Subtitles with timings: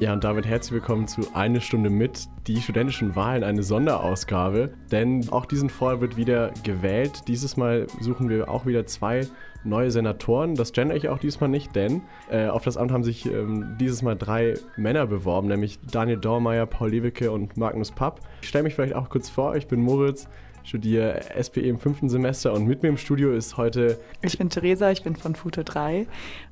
[0.00, 4.74] Ja, und damit herzlich willkommen zu Eine Stunde mit, die studentischen Wahlen, eine Sonderausgabe.
[4.90, 7.22] Denn auch diesen Fall wird wieder gewählt.
[7.28, 9.28] Dieses Mal suchen wir auch wieder zwei
[9.62, 10.56] neue Senatoren.
[10.56, 14.02] Das gender ich auch diesmal nicht, denn äh, auf das Amt haben sich ähm, dieses
[14.02, 18.20] Mal drei Männer beworben, nämlich Daniel Dormeyer, Paul Lewicke und Magnus Papp.
[18.42, 20.28] Ich stelle mich vielleicht auch kurz vor, ich bin Moritz,
[20.64, 23.98] studiere SPE im fünften Semester und mit mir im Studio ist heute.
[24.22, 26.06] Ich bin Theresa, ich bin von Futo 3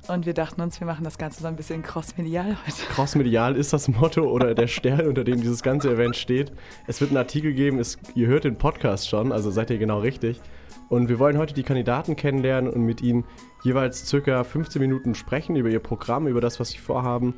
[0.07, 2.85] und wir dachten uns, wir machen das Ganze so ein bisschen crossmedial heute.
[2.93, 6.51] Crossmedial ist das Motto oder der Stern, unter dem dieses ganze Event steht.
[6.87, 9.99] Es wird einen Artikel geben, es, ihr hört den Podcast schon, also seid ihr genau
[9.99, 10.39] richtig.
[10.89, 13.25] Und wir wollen heute die Kandidaten kennenlernen und mit ihnen
[13.63, 17.33] jeweils circa 15 Minuten sprechen über ihr Programm, über das, was sie vorhaben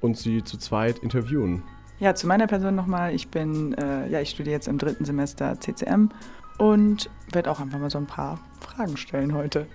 [0.00, 1.64] und sie zu zweit interviewen.
[2.00, 3.14] Ja, zu meiner Person nochmal.
[3.14, 6.08] Ich bin, äh, ja, ich studiere jetzt im dritten Semester CCM
[6.56, 9.66] und werde auch einfach mal so ein paar Fragen stellen heute.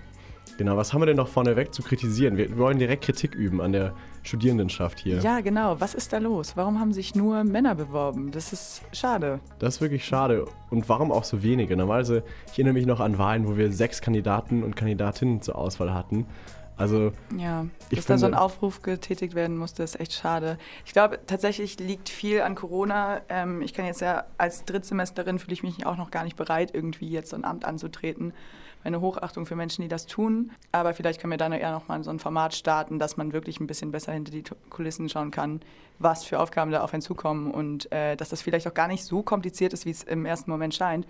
[0.58, 2.36] Genau, was haben wir denn noch vorneweg zu kritisieren?
[2.36, 5.18] Wir wollen direkt Kritik üben an der Studierendenschaft hier.
[5.20, 5.80] Ja, genau.
[5.80, 6.56] Was ist da los?
[6.56, 8.32] Warum haben sich nur Männer beworben?
[8.32, 9.38] Das ist schade.
[9.58, 10.46] Das ist wirklich schade.
[10.70, 11.76] Und warum auch so wenige?
[11.76, 15.94] Normalerweise, ich erinnere mich noch an Wahlen, wo wir sechs Kandidaten und Kandidatinnen zur Auswahl
[15.94, 16.26] hatten.
[16.78, 20.58] Also, ja, dass da so ein Aufruf getätigt werden musste, ist echt schade.
[20.84, 23.22] Ich glaube, tatsächlich liegt viel an Corona.
[23.30, 26.74] Ähm, ich kann jetzt ja als Drittsemesterin fühle ich mich auch noch gar nicht bereit,
[26.74, 28.34] irgendwie jetzt so ein Amt anzutreten.
[28.84, 30.52] Meine Hochachtung für Menschen, die das tun.
[30.70, 33.58] Aber vielleicht können wir dann eher noch mal so ein Format starten, dass man wirklich
[33.58, 35.60] ein bisschen besser hinter die Kulissen schauen kann,
[35.98, 39.02] was für Aufgaben da auf einen zukommen und äh, dass das vielleicht auch gar nicht
[39.02, 41.06] so kompliziert ist, wie es im ersten Moment scheint.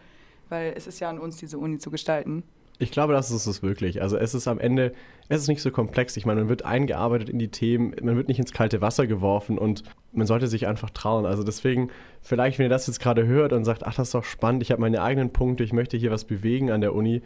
[0.48, 2.44] Weil es ist ja an uns, diese Uni zu gestalten.
[2.78, 4.02] Ich glaube, das ist es wirklich.
[4.02, 4.92] Also es ist am Ende,
[5.28, 6.16] es ist nicht so komplex.
[6.16, 9.56] Ich meine, man wird eingearbeitet in die Themen, man wird nicht ins kalte Wasser geworfen
[9.56, 9.82] und
[10.12, 11.24] man sollte sich einfach trauen.
[11.24, 14.24] Also deswegen, vielleicht, wenn ihr das jetzt gerade hört und sagt, ach, das ist doch
[14.24, 17.22] spannend, ich habe meine eigenen Punkte, ich möchte hier was bewegen an der Uni.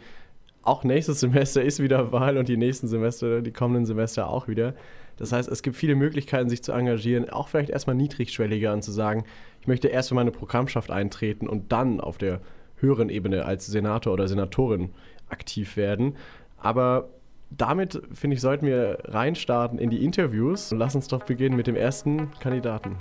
[0.63, 4.73] Auch nächstes Semester ist wieder Wahl und die nächsten Semester, die kommenden Semester auch wieder.
[5.17, 8.91] Das heißt, es gibt viele Möglichkeiten, sich zu engagieren, auch vielleicht erstmal niedrigschwelliger und zu
[8.91, 9.25] sagen,
[9.59, 12.39] ich möchte erst für meine Programmschaft eintreten und dann auf der
[12.77, 14.89] höheren Ebene als Senator oder Senatorin
[15.31, 16.15] aktiv werden.
[16.57, 17.09] Aber
[17.49, 20.71] damit, finde ich, sollten wir reinstarten in die Interviews.
[20.71, 22.97] Lass uns doch beginnen mit dem ersten Kandidaten.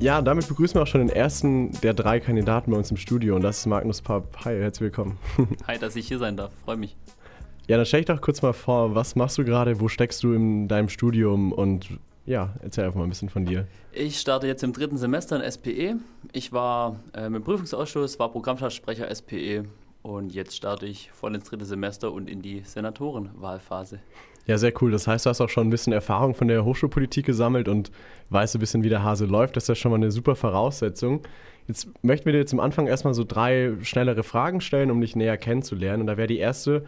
[0.00, 3.34] Ja, damit begrüßen wir auch schon den ersten der drei Kandidaten bei uns im Studio
[3.34, 4.44] und das ist Magnus Papp.
[4.44, 5.18] Hi, herzlich willkommen.
[5.66, 6.52] Hi, dass ich hier sein darf.
[6.64, 6.96] Freue mich.
[7.66, 10.34] Ja, dann stell dich doch kurz mal vor, was machst du gerade, wo steckst du
[10.34, 11.98] in deinem Studium und
[12.28, 13.66] ja, erzähl einfach mal ein bisschen von dir.
[13.90, 15.96] Ich starte jetzt im dritten Semester in SPE.
[16.32, 19.64] Ich war äh, im Prüfungsausschuss, war Programmschaftssprecher SPE
[20.02, 24.00] und jetzt starte ich voll ins dritte Semester und in die Senatorenwahlphase.
[24.46, 24.90] Ja, sehr cool.
[24.90, 27.90] Das heißt, du hast auch schon ein bisschen Erfahrung von der Hochschulpolitik gesammelt und
[28.28, 29.56] weißt ein bisschen, wie der Hase läuft.
[29.56, 31.22] Das ist ja schon mal eine super Voraussetzung.
[31.66, 35.38] Jetzt möchten wir dir zum Anfang erstmal so drei schnellere Fragen stellen, um dich näher
[35.38, 36.02] kennenzulernen.
[36.02, 36.84] Und da wäre die erste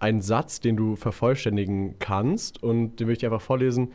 [0.00, 3.92] ein Satz, den du vervollständigen kannst und den möchte ich einfach vorlesen.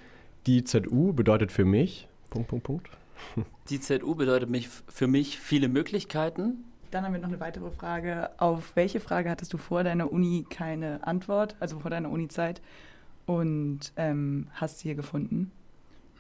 [0.48, 2.08] Die ZU bedeutet für mich.
[2.30, 2.90] Punkt, Punkt, Punkt.
[3.70, 6.64] Die ZU bedeutet mich, für mich viele Möglichkeiten.
[6.92, 8.30] Dann haben wir noch eine weitere Frage.
[8.38, 12.62] Auf welche Frage hattest du vor deiner Uni keine Antwort, also vor deiner Uni-Zeit,
[13.26, 15.52] und ähm, hast sie hier gefunden?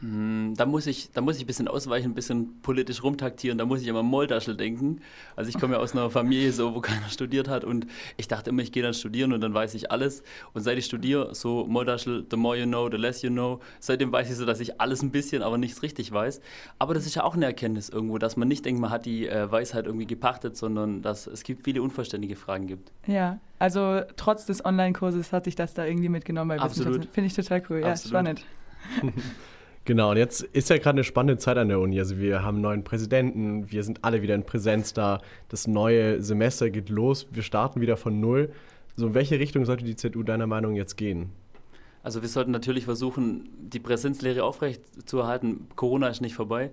[0.05, 3.57] Hm, da muss, ich, da muss ich ein bisschen ausweichen, ein bisschen politisch rumtaktieren.
[3.57, 5.01] Da muss ich immer Moldaschel denken.
[5.35, 7.63] Also ich komme ja aus einer Familie, so, wo keiner studiert hat.
[7.63, 10.21] Und ich dachte immer, ich gehe dann studieren und dann weiß ich alles.
[10.53, 13.61] Und seit ich studiere, so Moldaschel, the more you know, the less you know.
[13.79, 16.39] Seitdem weiß ich so, dass ich alles ein bisschen, aber nichts richtig weiß.
[16.77, 19.27] Aber das ist ja auch eine Erkenntnis irgendwo, dass man nicht denkt, man hat die
[19.27, 22.91] äh, Weisheit irgendwie gepachtet, sondern dass es gibt viele unvollständige Fragen gibt.
[23.07, 27.07] Ja, also trotz des Online-Kurses hatte ich das da irgendwie mitgenommen bei Absolut.
[27.11, 27.79] Finde ich total cool.
[27.79, 28.11] Ja, Absolut.
[28.11, 28.45] spannend.
[29.85, 31.99] Genau, und jetzt ist ja gerade eine spannende Zeit an der Uni.
[31.99, 36.23] Also wir haben einen neuen Präsidenten, wir sind alle wieder in Präsenz da, das neue
[36.23, 38.51] Semester geht los, wir starten wieder von null.
[38.95, 41.29] So, in welche Richtung sollte die ZU deiner Meinung jetzt gehen?
[42.01, 45.67] Also wir sollten natürlich versuchen, die Präsenzlehre aufrechtzuerhalten.
[45.75, 46.71] Corona ist nicht vorbei.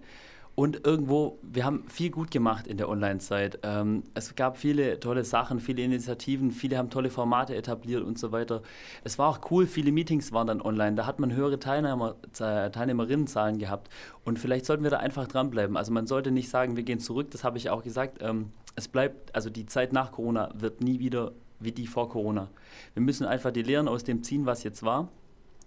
[0.55, 3.61] Und irgendwo, wir haben viel gut gemacht in der Online-Zeit.
[3.63, 8.33] Ähm, es gab viele tolle Sachen, viele Initiativen, viele haben tolle Formate etabliert und so
[8.33, 8.63] weiter.
[9.03, 10.95] Es war auch cool, viele Meetings waren dann online.
[10.95, 13.89] Da hat man höhere Teilnehmer, Teilnehmerinnenzahlen gehabt.
[14.25, 15.79] Und vielleicht sollten wir da einfach dranbleiben.
[15.79, 18.19] Also man sollte nicht sagen, wir gehen zurück, das habe ich auch gesagt.
[18.21, 22.49] Ähm, es bleibt, also die Zeit nach Corona wird nie wieder wie die vor Corona.
[22.93, 25.09] Wir müssen einfach die Lehren aus dem ziehen, was jetzt war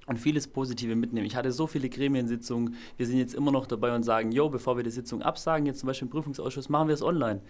[0.08, 1.26] und vieles Positive mitnehmen.
[1.26, 4.78] Ich hatte so viele Gremiensitzungen, wir sind jetzt immer noch dabei und sagen, jo, bevor
[4.78, 7.42] wir die Sitzung absagen, jetzt zum Beispiel im Prüfungsausschuss, machen wir es online.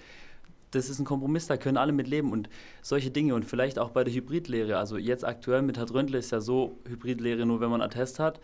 [0.71, 2.49] Das ist ein Kompromiss, da können alle mit leben und
[2.81, 4.77] solche Dinge und vielleicht auch bei der Hybridlehre.
[4.77, 8.39] Also jetzt aktuell mit Herr Dröndle ist ja so, Hybridlehre nur, wenn man Attest hat.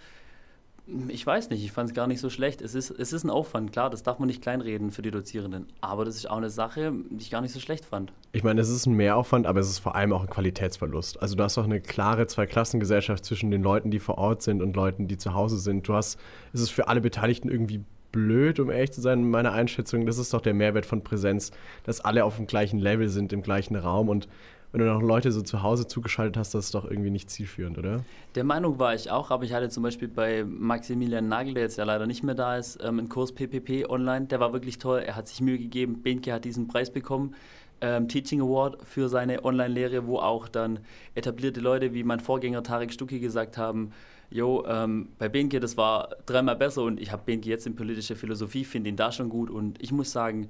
[1.08, 2.62] Ich weiß nicht, ich fand es gar nicht so schlecht.
[2.62, 5.68] Es ist, es ist ein Aufwand, klar, das darf man nicht kleinreden für die Dozierenden.
[5.80, 8.12] Aber das ist auch eine Sache, die ich gar nicht so schlecht fand.
[8.32, 11.22] Ich meine, es ist ein Mehraufwand, aber es ist vor allem auch ein Qualitätsverlust.
[11.22, 14.76] Also du hast auch eine klare Zweiklassengesellschaft zwischen den Leuten, die vor Ort sind und
[14.76, 15.88] Leuten, die zu Hause sind.
[15.88, 16.20] Du hast,
[16.52, 20.06] es ist für alle Beteiligten irgendwie blöd, um ehrlich zu sein, in meiner Einschätzung.
[20.06, 21.52] Das ist doch der Mehrwert von Präsenz,
[21.84, 24.28] dass alle auf dem gleichen Level sind, im gleichen Raum und
[24.72, 27.78] wenn du noch Leute so zu Hause zugeschaltet hast, das ist doch irgendwie nicht zielführend,
[27.78, 28.04] oder?
[28.36, 31.78] Der Meinung war ich auch, aber ich hatte zum Beispiel bei Maximilian Nagel, der jetzt
[31.78, 35.04] ja leider nicht mehr da ist, ähm, einen Kurs PPP online, der war wirklich toll,
[35.06, 37.36] er hat sich Mühe gegeben, Benke hat diesen Preis bekommen,
[37.82, 40.80] ähm, Teaching Award für seine Online-Lehre, wo auch dann
[41.16, 43.92] etablierte Leute wie mein Vorgänger Tarek Stucki gesagt haben,
[44.30, 48.16] jo, ähm, bei Benke, das war dreimal besser und ich habe Benke jetzt in politische
[48.16, 49.50] Philosophie, finde ihn da schon gut.
[49.50, 50.48] Und ich muss sagen,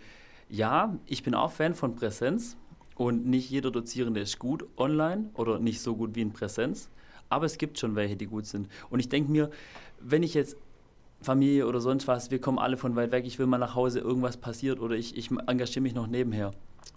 [0.49, 2.57] ja, ich bin auch Fan von Präsenz,
[3.01, 6.87] und nicht jeder Dozierende ist gut online oder nicht so gut wie in Präsenz.
[7.29, 8.67] Aber es gibt schon welche, die gut sind.
[8.91, 9.49] Und ich denke mir,
[9.99, 10.55] wenn ich jetzt
[11.19, 14.01] Familie oder sonst was, wir kommen alle von weit weg, ich will mal nach Hause,
[14.01, 16.51] irgendwas passiert oder ich, ich engagiere mich noch nebenher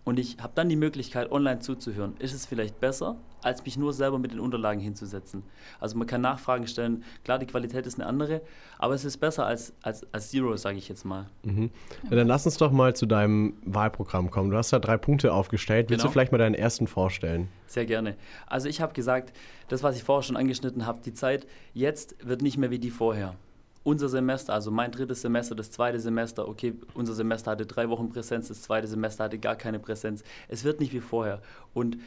[0.05, 3.93] und ich habe dann die Möglichkeit, online zuzuhören, ist es vielleicht besser, als mich nur
[3.95, 5.43] selber mit den Unterlagen hinzusetzen.
[5.81, 8.43] Also man kann Nachfragen stellen, klar, die Qualität ist eine andere,
[8.79, 11.27] aber es ist besser als, als, als Zero, sage ich jetzt mal.
[11.43, 11.71] Mhm.
[12.11, 14.51] Ja, dann lass uns doch mal zu deinem Wahlprogramm kommen.
[14.51, 15.89] Du hast da drei Punkte aufgestellt.
[15.89, 16.11] Willst genau.
[16.11, 17.49] du vielleicht mal deinen ersten vorstellen?
[17.67, 18.17] Sehr gerne.
[18.47, 19.35] Also ich habe gesagt,
[19.69, 22.91] das, was ich vorher schon angeschnitten habe, die Zeit jetzt wird nicht mehr wie die
[22.91, 23.37] vorher
[23.85, 28.09] unser Semester, also mein drittes Semester, das zweite Semester, okay, unser Semester hatte drei Wochen
[28.09, 30.25] Präsenz, das zweite Semester hatte gar keine Präsenz.
[30.49, 31.41] Es wird nicht wie vorher.
[31.75, 31.99] Und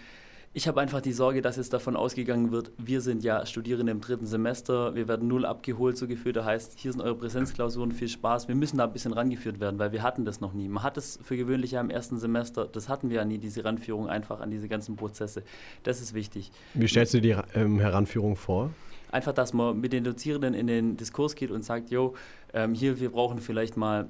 [0.53, 4.01] ich habe einfach die Sorge, dass es davon ausgegangen wird, wir sind ja Studierende im
[4.01, 6.35] dritten Semester, wir werden null abgeholt, so gefühlt.
[6.35, 8.47] Das heißt, hier sind eure Präsenzklausuren, viel Spaß.
[8.47, 10.68] Wir müssen da ein bisschen rangeführt werden, weil wir hatten das noch nie.
[10.68, 13.63] Man hat es für gewöhnlich ja im ersten Semester, das hatten wir ja nie, diese
[13.63, 15.44] Ranführung einfach an diese ganzen Prozesse.
[15.83, 16.51] Das ist wichtig.
[16.73, 18.71] Wie stellst du die ähm, Heranführung vor?
[19.12, 22.15] Einfach, dass man mit den Dozierenden in den Diskurs geht und sagt, jo,
[22.54, 24.09] ähm, hier, wir brauchen vielleicht mal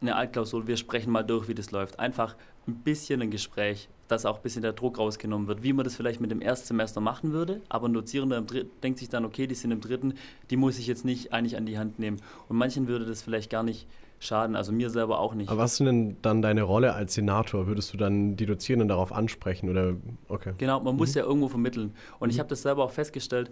[0.00, 1.98] eine Altklausur, wir sprechen mal durch, wie das läuft.
[1.98, 2.36] Einfach
[2.68, 5.96] ein bisschen ein Gespräch, dass auch ein bisschen der Druck rausgenommen wird, wie man das
[5.96, 8.44] vielleicht mit dem Erstsemester machen würde, aber ein Dozierender
[8.82, 10.14] denkt sich dann, okay, die sind im dritten,
[10.50, 12.20] die muss ich jetzt nicht eigentlich an die Hand nehmen.
[12.48, 13.86] Und manchen würde das vielleicht gar nicht
[14.18, 15.50] schaden, also mir selber auch nicht.
[15.50, 17.66] Aber was ist denn dann deine Rolle als Senator?
[17.66, 19.94] Würdest du dann die Dozierenden darauf ansprechen oder
[20.28, 20.54] okay?
[20.58, 20.98] Genau, man mhm.
[20.98, 21.94] muss ja irgendwo vermitteln.
[22.18, 22.30] Und mhm.
[22.32, 23.50] ich habe das selber auch festgestellt.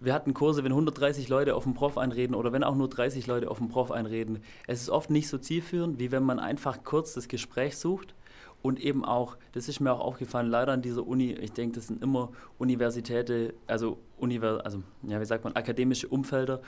[0.00, 3.26] Wir hatten Kurse, wenn 130 Leute auf dem Prof einreden oder wenn auch nur 30
[3.26, 4.40] Leute auf dem Prof einreden.
[4.66, 8.14] Es ist oft nicht so zielführend, wie wenn man einfach kurz das Gespräch sucht
[8.62, 11.86] und eben auch, das ist mir auch aufgefallen, leider an dieser Uni, ich denke, das
[11.86, 16.60] sind immer Universitäten, also, Univers also ja, wie sagt man, akademische Umfelder,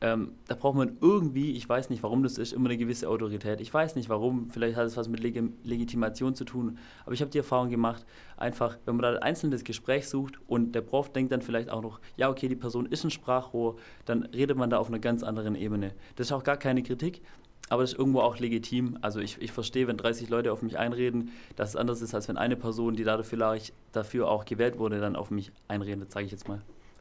[0.00, 3.60] ähm, da braucht man irgendwie, ich weiß nicht, warum das ist, immer eine gewisse Autorität.
[3.60, 7.20] Ich weiß nicht warum, vielleicht hat es was mit Leg Legitimation zu tun, aber ich
[7.22, 8.04] habe die Erfahrung gemacht,
[8.36, 11.82] einfach, wenn man da ein einzelnes Gespräch sucht und der Prof denkt dann vielleicht auch
[11.82, 15.22] noch, ja, okay, die Person ist ein Sprachrohr, dann redet man da auf einer ganz
[15.22, 15.92] anderen Ebene.
[16.16, 17.22] Das ist auch gar keine Kritik,
[17.70, 18.98] aber das ist irgendwo auch legitim.
[19.00, 22.28] Also ich, ich verstehe, wenn 30 Leute auf mich einreden, dass es anders ist, als
[22.28, 23.58] wenn eine Person, die dafür,
[23.92, 26.60] dafür auch gewählt wurde, dann auf mich einredet, sage ich jetzt mal.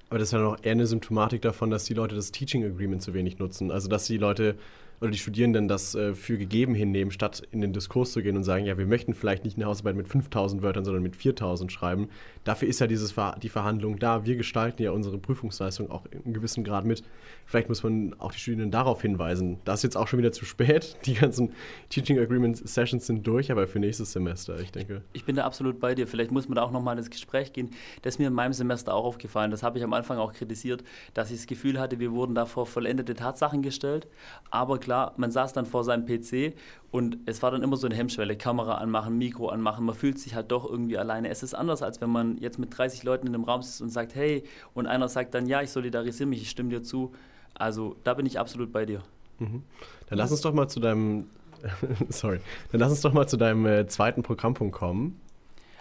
[0.09, 3.01] Aber das ist ja noch eher eine Symptomatik davon, dass die Leute das Teaching Agreement
[3.01, 3.71] zu wenig nutzen.
[3.71, 4.55] Also dass die Leute
[5.01, 8.43] oder die Studierenden das äh, für gegeben hinnehmen, statt in den Diskurs zu gehen und
[8.43, 12.09] sagen, ja, wir möchten vielleicht nicht eine Hausarbeit mit 5000 Wörtern, sondern mit 4000 schreiben.
[12.45, 14.23] Dafür ist ja dieses Ver die Verhandlung da.
[14.23, 17.03] Wir gestalten ja unsere Prüfungsleistung auch in einem gewissen Grad mit.
[17.45, 19.59] Vielleicht muss man auch die Studierenden darauf hinweisen.
[19.65, 20.95] Das ist jetzt auch schon wieder zu spät.
[21.05, 21.51] Die ganzen
[21.89, 25.01] Teaching Agreement Sessions sind durch, aber für nächstes Semester, ich denke.
[25.13, 26.07] Ich bin da absolut bei dir.
[26.07, 27.71] Vielleicht muss man da auch nochmal ins Gespräch gehen.
[28.03, 29.51] Das ist mir in meinem Semester auch aufgefallen.
[29.51, 30.83] Das habe ich am Anfang auch kritisiert,
[31.13, 34.07] dass ich das Gefühl hatte, wir wurden da vor vollendete Tatsachen gestellt.
[34.51, 36.53] Aber klar, man saß dann vor seinem PC
[36.95, 40.33] und es war dann immer so eine Hemmschwelle, Kamera anmachen, Mikro anmachen, man fühlt sich
[40.33, 41.27] halt doch irgendwie alleine.
[41.27, 43.89] Es ist anders, als wenn man jetzt mit 30 Leuten in einem Raum sitzt und
[43.89, 47.13] sagt, hey, und einer sagt dann, ja, ich solidarisiere mich, ich stimme dir zu.
[47.53, 49.01] Also da bin ich absolut bei dir.
[49.39, 49.63] Mhm.
[50.07, 51.27] Dann lass uns doch mal zu deinem,
[52.07, 52.39] sorry,
[52.71, 55.19] dann lass uns doch mal zu deinem äh, zweiten Programmpunkt kommen.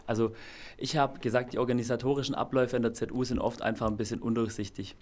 [0.09, 0.33] Also
[0.79, 4.97] ich habe gesagt, die organisatorischen Abläufe in der ZU sind oft einfach ein bisschen undurchsichtig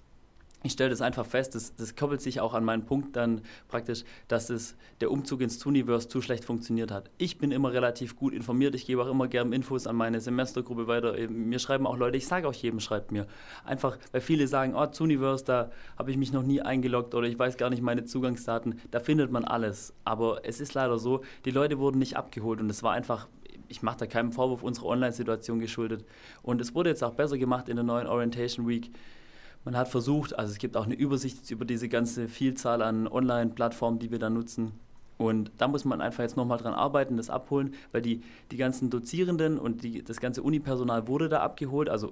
[0.62, 4.04] ich stelle das einfach fest, das, das, koppelt sich auch an meinen Punkt dann praktisch,
[4.28, 7.10] dass es, der Umzug ins Tuniverse zu schlecht funktioniert hat.
[7.18, 10.86] Ich bin immer relativ gut informiert, ich gebe auch immer gerne Infos an meine Semestergruppe
[10.86, 11.16] weiter.
[11.28, 13.26] Mir schreiben auch Leute, ich sage auch jedem, schreibt mir.
[13.64, 17.38] Einfach, weil viele sagen, oh, Tuniverse, da habe ich mich noch nie eingeloggt oder ich
[17.38, 18.80] weiß gar nicht meine Zugangsdaten.
[18.90, 19.92] Da findet man alles.
[20.04, 23.26] Aber es ist leider so, die Leute wurden nicht abgeholt und es war einfach
[23.68, 26.04] ich mache da keinen Vorwurf unserer Online-Situation geschuldet.
[26.42, 28.90] Und es wurde jetzt auch besser gemacht in der neuen Orientation Week.
[29.64, 33.98] Man hat versucht, also es gibt auch eine Übersicht über diese ganze Vielzahl an Online-Plattformen,
[33.98, 34.72] die wir da nutzen.
[35.18, 38.90] Und da muss man einfach jetzt nochmal dran arbeiten, das abholen, weil die, die ganzen
[38.90, 41.88] Dozierenden und die, das ganze Unipersonal wurde da abgeholt.
[41.88, 42.08] Also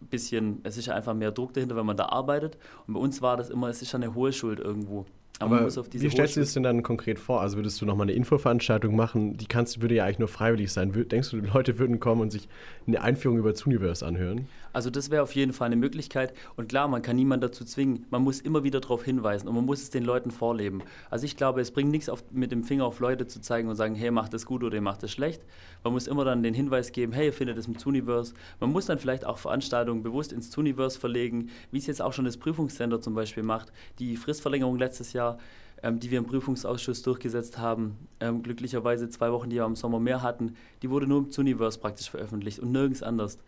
[0.00, 2.56] ein bisschen, es ist ja einfach mehr Druck dahinter, wenn man da arbeitet.
[2.86, 5.06] Und bei uns war das immer, es ist ja eine Hohlschuld irgendwo.
[5.38, 7.40] Aber, Aber wie stellst du das denn dann konkret vor?
[7.40, 9.36] Also würdest du nochmal eine Infoveranstaltung machen?
[9.36, 10.92] Die kannst, würde ja eigentlich nur freiwillig sein.
[10.92, 12.48] Denkst du, die Leute würden kommen und sich
[12.86, 14.46] eine Einführung über Zuniverse anhören?
[14.72, 16.34] Also das wäre auf jeden Fall eine Möglichkeit.
[16.56, 18.06] Und klar, man kann niemanden dazu zwingen.
[18.10, 20.82] Man muss immer wieder darauf hinweisen und man muss es den Leuten vorleben.
[21.10, 23.76] Also ich glaube, es bringt nichts, auf, mit dem Finger auf Leute zu zeigen und
[23.76, 25.42] sagen, hey, macht das gut oder ihr macht das schlecht.
[25.84, 28.34] Man muss immer dann den Hinweis geben, hey, ihr findet es im Zuniverse.
[28.60, 32.24] Man muss dann vielleicht auch Veranstaltungen bewusst ins Zuniverse verlegen, wie es jetzt auch schon
[32.24, 33.72] das Prüfungscenter zum Beispiel macht.
[33.98, 35.38] Die Fristverlängerung letztes Jahr
[35.82, 39.98] ähm, die wir im Prüfungsausschuss durchgesetzt haben, ähm, glücklicherweise zwei Wochen, die wir im Sommer
[39.98, 43.38] mehr hatten, die wurde nur im Zuniverse praktisch veröffentlicht und nirgends anders.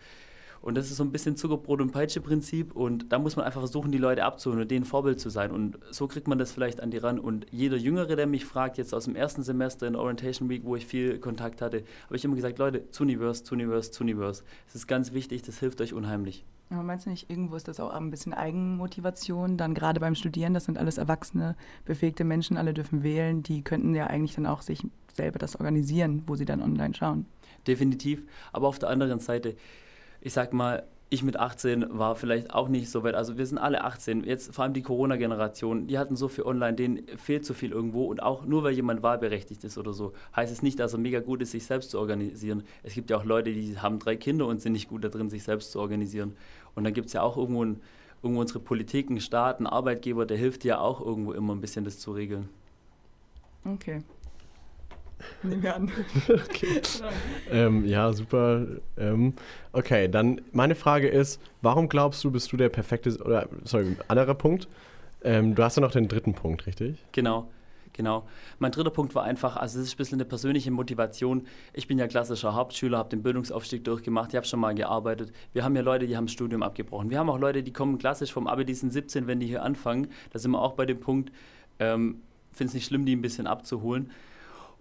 [0.65, 2.75] Und das ist so ein bisschen Zuckerbrot- und Peitsche-Prinzip.
[2.75, 5.51] Und da muss man einfach versuchen, die Leute abzuholen und denen Vorbild zu sein.
[5.51, 7.19] Und so kriegt man das vielleicht an die ran.
[7.19, 10.75] Und jeder Jüngere, der mich fragt, jetzt aus dem ersten Semester in Orientation Week, wo
[10.75, 14.43] ich viel Kontakt hatte, habe ich immer gesagt, Leute, Zuniverse, Zuniverse, Zuniverse.
[14.65, 16.47] Das ist ganz wichtig, das hilft euch unheimlich.
[16.71, 20.55] Aber meinst du nicht, irgendwo ist das auch ein bisschen Eigenmotivation, dann gerade beim Studieren,
[20.55, 24.63] das sind alles erwachsene, befähigte Menschen, alle dürfen wählen, die könnten ja eigentlich dann auch
[24.63, 24.83] sich
[25.15, 27.27] selber das organisieren, wo sie dann online schauen.
[27.67, 28.23] Definitiv,
[28.55, 29.57] aber auf der anderen Seite,
[30.25, 33.15] ich sag mal, ich mit 18 war vielleicht auch nicht so weit.
[33.15, 34.25] Also wir sind alle 18.
[34.25, 38.07] Jetzt vor allem die Corona-Generation, die hatten so viel online, denen fehlt so viel irgendwo.
[38.07, 41.21] Und auch nur weil jemand wahlberechtigt ist oder so, heißt es nicht, dass er mega
[41.21, 42.65] gut ist, sich selbst zu organisieren.
[42.83, 45.45] Es gibt ja auch Leute, die haben drei Kinder und sind nicht gut darin, sich
[45.45, 46.35] selbst zu organisieren.
[46.75, 47.81] Und dann gibt es ja auch irgendwo, ein,
[48.23, 52.13] irgendwo unsere Politiken, Staaten, Arbeitgeber, der hilft ja auch irgendwo immer ein bisschen das zu
[52.13, 52.49] regeln.
[53.65, 54.03] Okay.
[55.43, 55.91] Nehmen wir an.
[56.29, 56.81] okay.
[57.51, 58.67] ähm, ja, super.
[58.97, 59.35] Ähm,
[59.73, 64.35] okay, dann meine Frage ist, warum glaubst du, bist du der perfekte, oder, sorry, anderer
[64.35, 64.69] Punkt.
[65.23, 66.99] Ähm, du hast ja noch den dritten Punkt, richtig?
[67.13, 67.49] Genau.
[67.95, 68.27] Genau.
[68.59, 71.47] Mein dritter Punkt war einfach, also es ist ein bisschen eine persönliche Motivation.
[71.73, 75.33] Ich bin ja klassischer Hauptschüler, habe den Bildungsaufstieg durchgemacht, ich habe schon mal gearbeitet.
[75.53, 77.09] Wir haben ja Leute, die haben das Studium abgebrochen.
[77.09, 79.63] Wir haben auch Leute, die kommen klassisch vom Abi, die sind 17, wenn die hier
[79.63, 80.09] anfangen.
[80.33, 81.33] Da sind wir auch bei dem Punkt,
[81.79, 82.21] ähm,
[82.53, 84.11] finde es nicht schlimm, die ein bisschen abzuholen.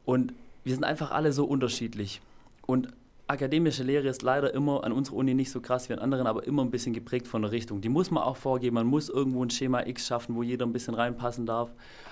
[0.05, 0.33] Und
[0.63, 2.22] wir sind einfach alle so unterschiedlich.
[2.65, 2.89] Und
[3.27, 6.45] akademische Lehre ist leider immer an unserer Uni nicht so krass wie an anderen, aber
[6.45, 7.81] immer ein bisschen geprägt von der Richtung.
[7.81, 8.75] Die muss man auch vorgeben.
[8.75, 11.72] Man muss irgendwo ein Schema X schaffen, wo jeder ein bisschen reinpassen darf.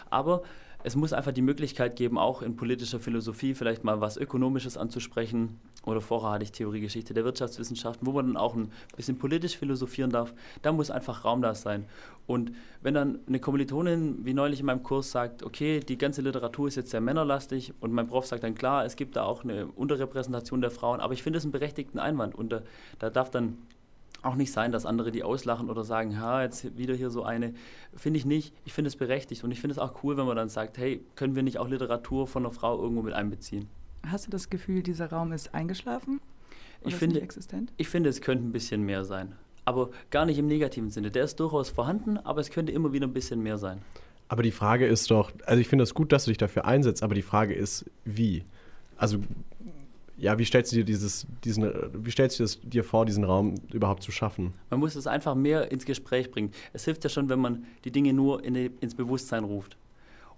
[0.10, 0.44] Aber
[0.84, 5.60] es muss einfach die Möglichkeit geben, auch in politischer Philosophie vielleicht mal was Ökonomisches anzusprechen.
[5.86, 9.58] Oder vorher hatte ich Theorie Geschichte der Wirtschaftswissenschaften, wo man dann auch ein bisschen politisch
[9.58, 10.34] philosophieren darf.
[10.62, 11.86] Da muss einfach Raum da sein.
[12.28, 16.68] Und wenn dann eine Kommilitonin, wie neulich in meinem Kurs, sagt, okay, die ganze Literatur
[16.68, 19.68] ist jetzt sehr männerlastig und mein Prof sagt dann, klar, es gibt da auch eine
[19.68, 22.62] Unterrepräsentation der Frauen, aber ich finde es einen berechtigten Einwand und da,
[23.00, 23.58] da darf dann
[24.22, 27.54] auch nicht sein, dass andere die auslachen oder sagen, ha, jetzt wieder hier so eine.
[27.96, 28.54] Finde ich nicht.
[28.66, 31.04] Ich finde es berechtigt und ich finde es auch cool, wenn man dann sagt, hey,
[31.16, 33.68] können wir nicht auch Literatur von einer Frau irgendwo mit einbeziehen?
[34.06, 36.22] Hast du das Gefühl, dieser Raum ist eingeschlafen?
[36.82, 37.72] Oder ich finde, existent?
[37.78, 39.36] ich finde, es könnte ein bisschen mehr sein.
[39.66, 41.12] Aber gar nicht im negativen Sinne.
[41.12, 43.82] Der ist durchaus vorhanden, aber es könnte immer wieder ein bisschen mehr sein.
[44.28, 46.66] Aber die Frage ist doch, also ich finde es das gut, dass du dich dafür
[46.66, 48.44] einsetzt, aber die Frage ist, wie?
[48.98, 49.20] Also
[50.22, 53.56] ja, wie stellst du dir dieses, diesen, wie stellst du es dir vor, diesen Raum
[53.74, 54.54] überhaupt zu schaffen?
[54.70, 56.52] Man muss es einfach mehr ins Gespräch bringen.
[56.74, 59.78] Es hilft ja schon, wenn man die Dinge nur in die, ins Bewusstsein ruft.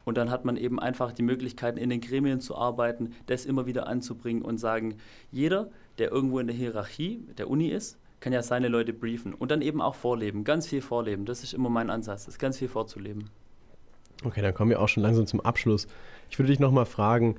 [0.06, 3.66] Und dann hat man eben einfach die Möglichkeiten, in den Gremien zu arbeiten, das immer
[3.66, 4.96] wieder anzubringen und sagen,
[5.32, 9.52] jeder, der irgendwo in der Hierarchie der Uni ist, kann ja seine Leute briefen und
[9.52, 11.25] dann eben auch vorleben, ganz viel vorleben.
[11.25, 13.30] Das ist immer mein Ansatz, das ganz viel vorzuleben.
[14.24, 15.88] Okay, dann kommen wir auch schon langsam zum Abschluss.
[16.30, 17.36] Ich würde dich nochmal fragen,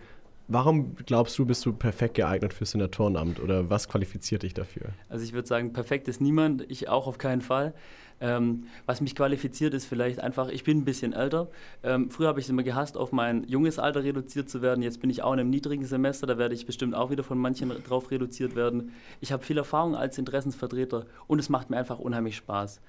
[0.47, 4.89] Warum glaubst du, bist du perfekt geeignet fürs Senatorenamt oder was qualifiziert dich dafür?
[5.09, 7.73] Also ich würde sagen, perfekt ist niemand, ich auch auf keinen Fall.
[8.21, 11.49] Ähm, was mich qualifiziert ist vielleicht einfach, ich bin ein bisschen älter.
[11.83, 14.83] Ähm, früher habe ich es immer gehasst, auf mein junges Alter reduziert zu werden.
[14.83, 17.39] Jetzt bin ich auch in einem niedrigen Semester, da werde ich bestimmt auch wieder von
[17.39, 18.93] manchen drauf reduziert werden.
[19.21, 22.81] Ich habe viel Erfahrung als Interessensvertreter und es macht mir einfach unheimlich Spaß.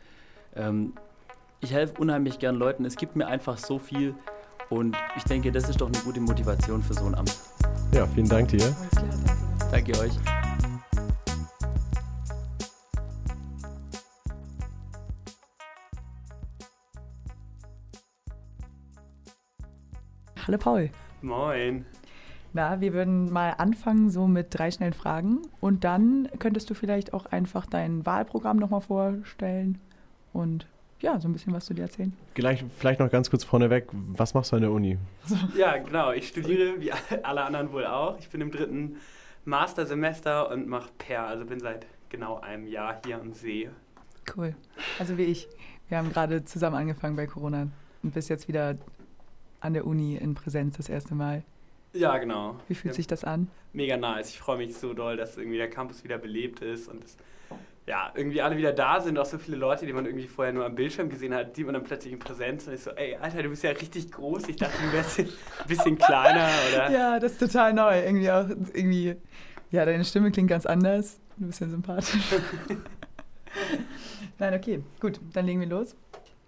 [0.56, 0.94] Ähm,
[1.62, 2.86] ich helfe unheimlich gern Leuten.
[2.86, 4.14] Es gibt mir einfach so viel,
[4.70, 7.38] und ich denke, das ist doch eine gute Motivation für so ein Amt.
[7.92, 8.76] Ja, vielen Dank dir.
[9.72, 10.14] Danke euch.
[20.48, 20.92] Hallo Paul.
[21.22, 21.86] Moin.
[22.54, 27.14] Na, wir würden mal anfangen so mit drei schnellen Fragen und dann könntest du vielleicht
[27.14, 29.80] auch einfach dein Wahlprogramm nochmal vorstellen
[30.34, 30.68] und
[31.06, 32.12] ja, so ein bisschen was zu dir erzählen.
[32.34, 34.98] Gleich, vielleicht noch ganz kurz vorneweg, was machst du an der Uni?
[35.56, 36.92] Ja, genau, ich studiere wie
[37.24, 38.18] alle anderen wohl auch.
[38.18, 38.98] Ich bin im dritten
[39.46, 43.70] Mastersemester und mache Per, also bin seit genau einem Jahr hier am See.
[44.36, 44.56] Cool,
[44.98, 45.48] also wie ich.
[45.90, 47.68] Wir haben gerade zusammen angefangen bei Corona
[48.02, 48.76] und bist jetzt wieder
[49.60, 51.44] an der Uni in Präsenz das erste Mal.
[51.94, 52.56] Ja, genau.
[52.68, 53.48] Wie fühlt ja, sich das an?
[53.74, 54.30] Mega nice.
[54.30, 57.16] Ich freue mich so doll, dass irgendwie der Campus wieder belebt ist und es
[57.88, 60.66] ja, irgendwie alle wieder da sind, auch so viele Leute, die man irgendwie vorher nur
[60.66, 63.44] am Bildschirm gesehen hat, sieht man dann plötzlich in Präsenz und ist so, ey, Alter,
[63.44, 64.48] du bist ja richtig groß.
[64.48, 65.30] Ich dachte, du wärst ein
[65.68, 66.92] bisschen kleiner, oder?
[66.96, 68.00] Ja, das ist total neu.
[68.00, 69.16] Irgendwie auch, irgendwie,
[69.70, 71.20] ja, deine Stimme klingt ganz anders.
[71.38, 72.20] Du bist ja sympathisch.
[74.40, 75.96] Nein, okay, gut, dann legen wir los.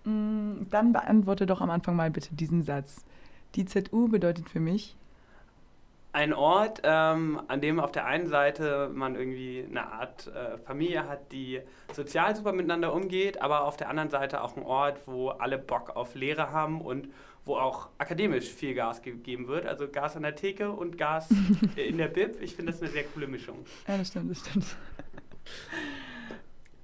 [0.06, 3.06] Mm, dann beantworte doch am Anfang mal bitte diesen Satz.
[3.53, 4.96] Die ZU bedeutet für mich
[6.14, 11.08] ein Ort, ähm, an dem auf der einen Seite man irgendwie eine Art äh, Familie
[11.08, 11.62] hat, die
[11.94, 15.96] sozial super miteinander umgeht, aber auf der anderen Seite auch ein Ort, wo alle Bock
[15.96, 17.10] auf Lehre haben und
[17.46, 19.66] wo auch akademisch viel Gas gegeben wird.
[19.66, 21.30] Also Gas an der Theke und Gas
[21.76, 22.42] in der Bib.
[22.42, 23.66] Ich finde das eine sehr coole Mischung.
[23.88, 24.66] Ja, das stimmt, das stimmt.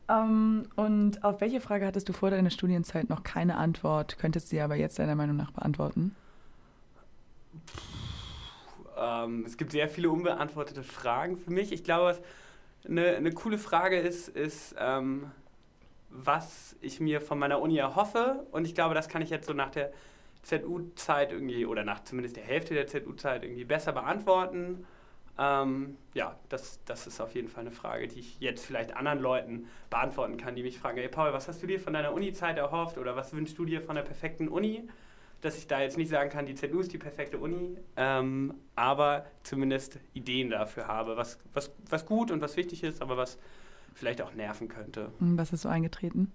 [0.07, 4.47] um, ähm, und auf welche Frage hattest du vor deiner Studienzeit noch keine Antwort, könntest
[4.47, 6.15] du sie aber jetzt deiner Meinung nach beantworten?
[8.97, 11.71] Ähm, es gibt sehr viele unbeantwortete Fragen für mich.
[11.71, 12.17] Ich glaube,
[12.87, 15.31] eine, eine coole Frage ist, ist, ähm,
[16.09, 18.45] was ich mir von meiner Uni erhoffe.
[18.51, 19.91] Und ich glaube, das kann ich jetzt so nach der
[20.43, 24.85] ZU-Zeit irgendwie, oder nach zumindest der Hälfte der ZU-Zeit irgendwie besser beantworten.
[25.39, 29.19] Ähm, ja, das, das ist auf jeden Fall eine Frage, die ich jetzt vielleicht anderen
[29.19, 32.57] Leuten beantworten kann, die mich fragen, hey Paul, was hast du dir von deiner Uni-Zeit
[32.57, 34.87] erhofft oder was wünschst du dir von der perfekten Uni?
[35.43, 39.25] Dass ich da jetzt nicht sagen kann, die ZU ist die perfekte Uni, ähm, aber
[39.43, 43.37] zumindest Ideen dafür habe, was, was, was gut und was wichtig ist, aber was
[43.93, 45.11] vielleicht auch nerven könnte.
[45.19, 46.31] Was ist so eingetreten?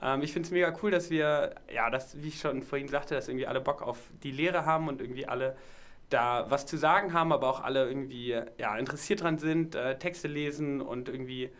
[0.00, 3.14] Ähm, ich finde es mega cool, dass wir, ja, das, wie ich schon vorhin sagte,
[3.14, 5.56] dass irgendwie alle Bock auf die Lehre haben und irgendwie alle
[6.08, 10.28] da was zu sagen haben, aber auch alle irgendwie ja, interessiert dran sind, äh, Texte
[10.28, 11.50] lesen und irgendwie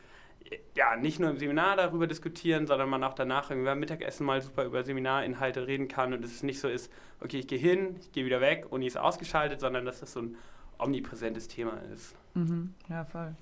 [0.74, 4.40] ja, nicht nur im Seminar darüber diskutieren, sondern man auch danach irgendwie beim Mittagessen mal
[4.40, 8.12] super über Seminarinhalte reden kann und es nicht so ist, okay, ich gehe hin, ich
[8.12, 10.36] gehe wieder weg, Uni ist ausgeschaltet, sondern dass das so ein
[10.78, 12.14] omnipräsentes Thema ist.
[12.34, 13.34] Mhm, ja, voll.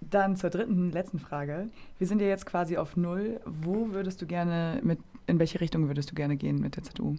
[0.00, 1.68] Dann zur dritten, letzten Frage.
[1.98, 3.40] Wir sind ja jetzt quasi auf Null.
[3.44, 7.16] Wo würdest du gerne mit, in welche Richtung würdest du gerne gehen mit der ZU?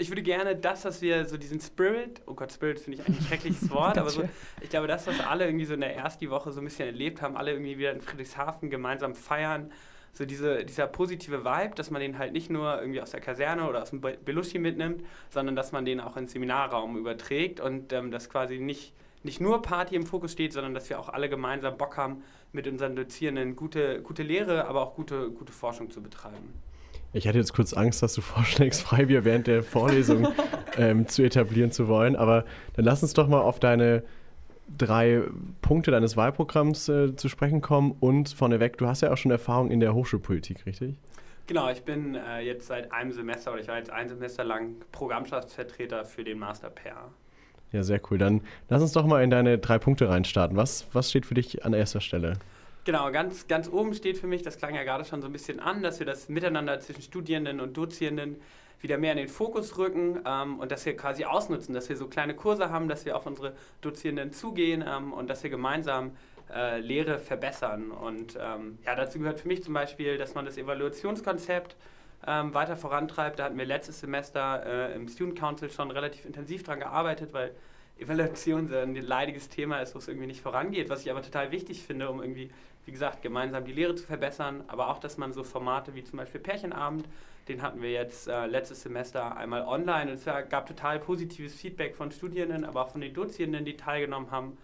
[0.00, 3.20] Ich würde gerne das, was wir so diesen Spirit, oh Gott, Spirit finde ich eigentlich
[3.20, 4.28] ein schreckliches Wort, aber so,
[4.60, 7.22] ich glaube, das, was alle irgendwie so in der ersten Woche so ein bisschen erlebt
[7.22, 9.70] haben, alle irgendwie wieder in Friedrichshafen gemeinsam feiern,
[10.12, 13.68] so diese, dieser positive Vibe, dass man den halt nicht nur irgendwie aus der Kaserne
[13.68, 18.10] oder aus dem Belushi mitnimmt, sondern dass man den auch ins Seminarraum überträgt und ähm,
[18.10, 21.76] dass quasi nicht, nicht nur Party im Fokus steht, sondern dass wir auch alle gemeinsam
[21.76, 26.52] Bock haben, mit unseren Dozierenden gute, gute Lehre, aber auch gute, gute Forschung zu betreiben.
[27.12, 30.28] Ich hatte jetzt kurz Angst, dass du vorschlägst, Freibier während der Vorlesung
[30.76, 32.16] ähm, zu etablieren zu wollen.
[32.16, 32.44] Aber
[32.74, 34.02] dann lass uns doch mal auf deine
[34.76, 35.22] drei
[35.62, 37.96] Punkte deines Wahlprogramms äh, zu sprechen kommen.
[38.00, 40.94] Und vorneweg, du hast ja auch schon Erfahrung in der Hochschulpolitik, richtig?
[41.46, 44.76] Genau, ich bin äh, jetzt seit einem Semester oder ich war jetzt ein Semester lang
[44.92, 47.10] Programmschaftsvertreter für den Master Pair.
[47.72, 48.18] Ja, sehr cool.
[48.18, 50.56] Dann lass uns doch mal in deine drei Punkte reinstarten.
[50.56, 52.34] Was, was steht für dich an erster Stelle?
[52.84, 55.60] Genau, ganz, ganz oben steht für mich, das klang ja gerade schon so ein bisschen
[55.60, 58.40] an, dass wir das Miteinander zwischen Studierenden und Dozierenden
[58.80, 62.08] wieder mehr in den Fokus rücken ähm, und dass wir quasi ausnutzen, dass wir so
[62.08, 66.12] kleine Kurse haben, dass wir auf unsere Dozierenden zugehen ähm, und dass wir gemeinsam
[66.52, 67.90] äh, Lehre verbessern.
[67.90, 71.76] Und ähm, ja, dazu gehört für mich zum Beispiel, dass man das Evaluationskonzept
[72.26, 73.38] ähm, weiter vorantreibt.
[73.38, 77.54] Da hatten wir letztes Semester äh, im Student Council schon relativ intensiv dran gearbeitet, weil
[77.98, 81.50] Evaluation so ein leidiges Thema ist, wo es irgendwie nicht vorangeht, was ich aber total
[81.52, 82.50] wichtig finde, um irgendwie
[82.84, 86.18] wie gesagt, gemeinsam die Lehre zu verbessern, aber auch, dass man so Formate wie zum
[86.18, 87.06] Beispiel Pärchenabend,
[87.48, 91.96] den hatten wir jetzt äh, letztes Semester einmal online und es gab total positives Feedback
[91.96, 94.56] von Studierenden, aber auch von den Dozierenden, die teilgenommen haben,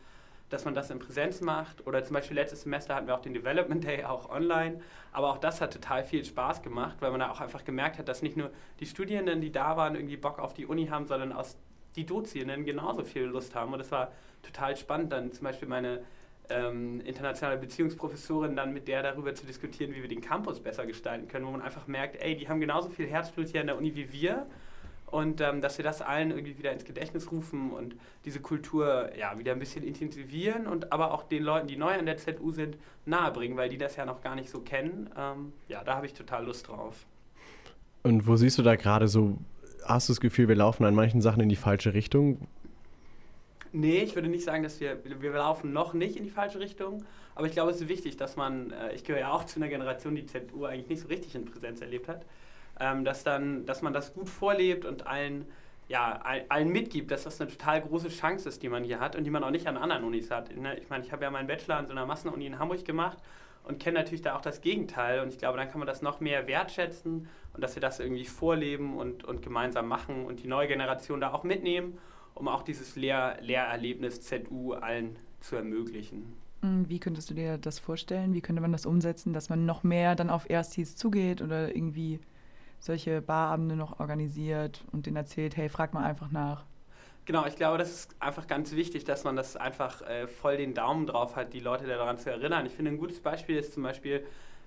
[0.49, 1.87] dass man das in Präsenz macht.
[1.87, 4.81] Oder zum Beispiel letztes Semester hatten wir auch den Development Day auch online.
[5.13, 8.09] Aber auch das hat total viel Spaß gemacht, weil man da auch einfach gemerkt hat,
[8.09, 8.51] dass nicht nur
[8.81, 11.47] die Studierenden, die da waren, irgendwie Bock auf die Uni haben, sondern auch
[11.97, 13.73] die Dozierenden genauso viel Lust haben.
[13.73, 16.05] Und es war total spannend, dann zum Beispiel meine
[16.51, 21.29] ähm, internationale Beziehungsprofessorin dann mit der darüber zu diskutieren, wie wir den Campus besser gestalten
[21.29, 23.95] können, wo man einfach merkt, ey, die haben genauso viel Herzblut hier an der Uni
[23.95, 24.47] wie wir
[25.07, 29.39] und ähm, dass wir das allen irgendwie wieder ins Gedächtnis rufen und diese Kultur ja
[29.39, 32.77] wieder ein bisschen intensivieren und aber auch den Leuten, die neu an der ZU sind,
[33.05, 35.09] nahebringen, weil die das ja noch gar nicht so kennen.
[35.17, 37.07] Ähm, ja, da habe ich total Lust drauf.
[38.03, 39.39] Und wo siehst du da gerade so,
[39.85, 42.49] hast du das Gefühl, wir laufen an manchen Sachen in die falsche Richtung?
[43.79, 47.05] Nee, ich würde nicht sagen, dass wir, wir laufen noch nicht in die falsche Richtung,
[47.35, 49.69] aber ich glaube, es ist wichtig, dass man, äh, ich gehöre ja auch zu einer
[49.69, 52.25] Generation, die ZU eigentlich nicht so richtig in Präsenz erlebt hat,
[52.81, 55.45] ähm, dass, dann, dass man das gut vorlebt und allen,
[55.89, 59.25] ja, allen mitgibt, dass das eine total große Chance ist, die man hier hat und
[59.25, 60.57] die man auch nicht an anderen Unis hat.
[60.57, 63.19] Ne, ich meine, ich habe ja meinen Bachelor an so einer Massenuni in Hamburg gemacht
[63.65, 65.21] und kenne natürlich da auch das Gegenteil.
[65.21, 68.25] Und ich glaube, dann kann man das noch mehr wertschätzen und dass wir das irgendwie
[68.25, 71.99] vorleben und, und gemeinsam machen und die neue Generation da auch mitnehmen
[72.37, 76.37] um auch dieses Lehr Lehrerlebnis ZU allen zu ermöglichen.
[76.63, 78.35] Hm, wie könntest du dir das vorstellen?
[78.35, 82.21] Wie könnte man das umsetzen, dass man noch mehr dann auf Erstis zugeht oder irgendwie
[82.79, 86.65] solche Barabende noch organisiert und denen erzählt, hey, frag mal einfach nach?
[87.25, 90.75] Genau, ich glaube, das ist einfach ganz wichtig, dass man das einfach äh, voll den
[90.75, 92.67] Daumen drauf hat, die Leute daran zu erinnern.
[92.67, 94.25] Ich finde, ein gutes Beispiel ist zum Beispiel,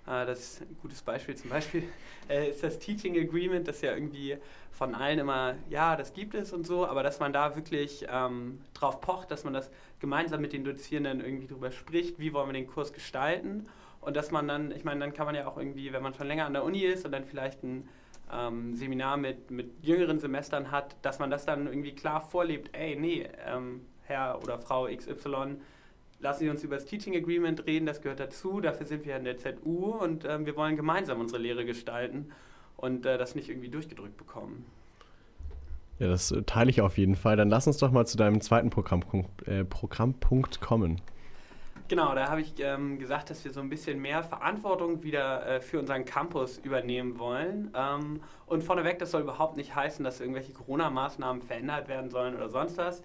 [0.10, 1.36] äh, das ein gutes Beispiel.
[1.36, 1.84] Zum Beispiel
[2.30, 4.38] äh, ist das Teaching Agreement, das ja irgendwie
[4.72, 8.62] von allen immer, ja, das gibt es und so, aber dass man da wirklich ähm,
[8.74, 9.70] drauf pocht, dass man das
[10.00, 13.68] gemeinsam mit den Dozierenden irgendwie drüber spricht, wie wollen wir den Kurs gestalten?
[14.02, 16.28] Und dass man dann, ich meine, dann kann man ja auch irgendwie, wenn man schon
[16.28, 17.90] länger an der Uni ist und dann vielleicht ein
[18.32, 22.96] ähm, Seminar mit, mit jüngeren Semestern hat, dass man das dann irgendwie klar vorlebt, ey,
[22.96, 25.58] nee, ähm, Herr oder Frau XY,
[26.20, 29.24] lassen Sie uns über das Teaching Agreement reden, das gehört dazu, dafür sind wir in
[29.24, 32.32] der ZU und ähm, wir wollen gemeinsam unsere Lehre gestalten
[32.78, 34.66] und äh, das nicht irgendwie durchgedrückt bekommen.
[36.00, 37.36] Ja, das äh, teile ich auf jeden Fall.
[37.36, 41.02] Dann lass uns doch mal zu deinem zweiten Programmpunkt, äh, Programmpunkt kommen.
[41.90, 45.60] Genau, da habe ich ähm, gesagt, dass wir so ein bisschen mehr Verantwortung wieder äh,
[45.60, 47.74] für unseren Campus übernehmen wollen.
[47.76, 52.48] Ähm, und vorneweg, das soll überhaupt nicht heißen, dass irgendwelche Corona-Maßnahmen verändert werden sollen oder
[52.48, 53.02] sonst was.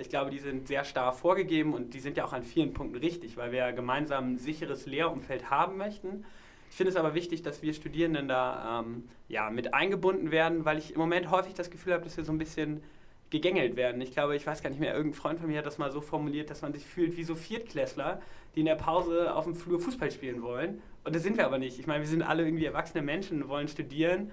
[0.00, 2.96] Ich glaube, die sind sehr starr vorgegeben und die sind ja auch an vielen Punkten
[2.96, 6.24] richtig, weil wir ja gemeinsam ein sicheres Lehrumfeld haben möchten.
[6.70, 10.78] Ich finde es aber wichtig, dass wir Studierenden da ähm, ja, mit eingebunden werden, weil
[10.78, 12.82] ich im Moment häufig das Gefühl habe, dass wir so ein bisschen
[13.30, 14.00] gegängelt werden.
[14.00, 16.00] Ich glaube, ich weiß gar nicht mehr, irgendein Freund von mir hat das mal so
[16.00, 18.20] formuliert, dass man sich fühlt wie so Viertklässler,
[18.54, 20.80] die in der Pause auf dem Flur Fußball spielen wollen.
[21.04, 21.78] Und das sind wir aber nicht.
[21.78, 24.30] Ich meine, wir sind alle irgendwie erwachsene Menschen, wollen studieren.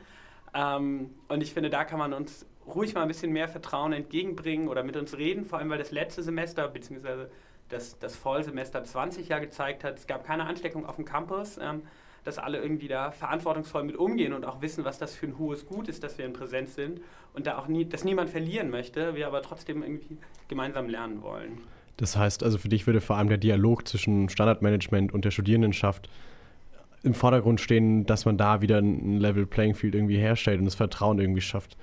[0.53, 4.67] Ähm, und ich finde, da kann man uns ruhig mal ein bisschen mehr Vertrauen entgegenbringen
[4.67, 7.29] oder mit uns reden, vor allem weil das letzte Semester, beziehungsweise
[7.69, 11.57] das, das Vollsemester 20 ja gezeigt hat, es gab keine Ansteckung auf dem Campus.
[11.57, 11.83] Ähm,
[12.25, 15.65] dass alle irgendwie da verantwortungsvoll mit umgehen und auch wissen, was das für ein hohes
[15.65, 16.99] Gut ist, dass wir in Präsenz sind
[17.33, 21.59] und da auch nie, dass niemand verlieren möchte, wir aber trotzdem irgendwie gemeinsam lernen wollen.
[21.97, 26.09] Das heißt, also für dich würde vor allem der Dialog zwischen Standardmanagement und der Studierendenschaft
[27.03, 30.75] im Vordergrund stehen, dass man da wieder ein Level Playing Field irgendwie herstellt und das
[30.75, 31.77] Vertrauen irgendwie schafft.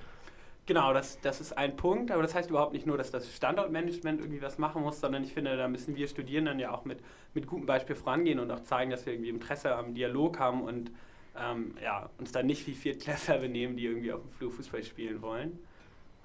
[0.66, 4.20] Genau, das, das ist ein Punkt, aber das heißt überhaupt nicht nur, dass das Standortmanagement
[4.20, 7.01] irgendwie was machen muss, sondern ich finde, da müssen wir Studierenden ja auch mit,
[7.35, 10.92] mit gutem Beispiel vorangehen und auch zeigen, dass wir irgendwie Interesse am Dialog haben und
[11.37, 15.20] ähm, ja, uns dann nicht wie Viertklässler benehmen, die irgendwie auf dem Flur Fußball spielen
[15.20, 15.59] wollen.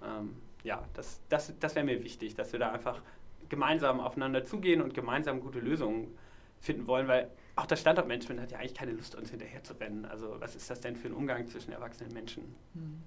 [0.03, 3.01] Ähm, ja, das, das, das wäre mir wichtig, dass wir da einfach
[3.49, 6.15] gemeinsam aufeinander zugehen und gemeinsam gute Lösungen
[6.59, 10.05] finden wollen, weil auch das Standortmanagement hat ja eigentlich keine Lust, uns hinterher zu rennen.
[10.05, 12.43] Also was ist das denn für ein Umgang zwischen erwachsenen Menschen?
[12.75, 13.01] Mhm.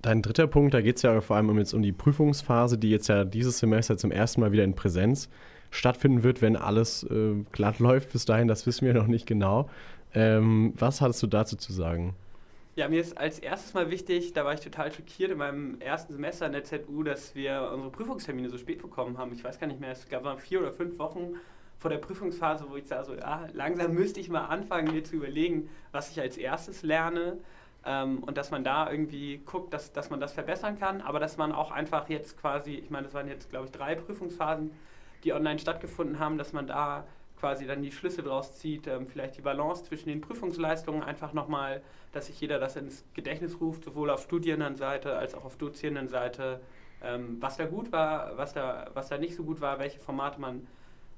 [0.00, 2.90] Dein dritter Punkt, da geht es ja vor allem um, jetzt um die Prüfungsphase, die
[2.90, 5.28] jetzt ja dieses Semester zum ersten Mal wieder in Präsenz
[5.70, 9.68] stattfinden wird, wenn alles äh, glatt läuft bis dahin, das wissen wir noch nicht genau.
[10.14, 12.14] Ähm, was hattest du dazu zu sagen?
[12.76, 16.12] Ja, mir ist als erstes mal wichtig, da war ich total schockiert in meinem ersten
[16.12, 19.32] Semester in der ZU, dass wir unsere Prüfungstermine so spät bekommen haben.
[19.32, 21.34] Ich weiß gar nicht mehr, es gab vier oder fünf Wochen
[21.76, 25.16] vor der Prüfungsphase, wo ich sah, so, ja, langsam müsste ich mal anfangen, mir zu
[25.16, 27.38] überlegen, was ich als erstes lerne.
[27.84, 31.36] Ähm, und dass man da irgendwie guckt, dass, dass man das verbessern kann, aber dass
[31.36, 34.70] man auch einfach jetzt quasi, ich meine, das waren jetzt, glaube ich, drei Prüfungsphasen,
[35.24, 37.04] die online stattgefunden haben, dass man da
[37.38, 41.82] quasi dann die Schlüsse draus zieht, ähm, vielleicht die Balance zwischen den Prüfungsleistungen einfach nochmal,
[42.12, 46.60] dass sich jeder das ins Gedächtnis ruft, sowohl auf Studierendenseite als auch auf Dozierendenseite,
[47.02, 50.40] ähm, was da gut war, was da, was da nicht so gut war, welche Formate
[50.40, 50.66] man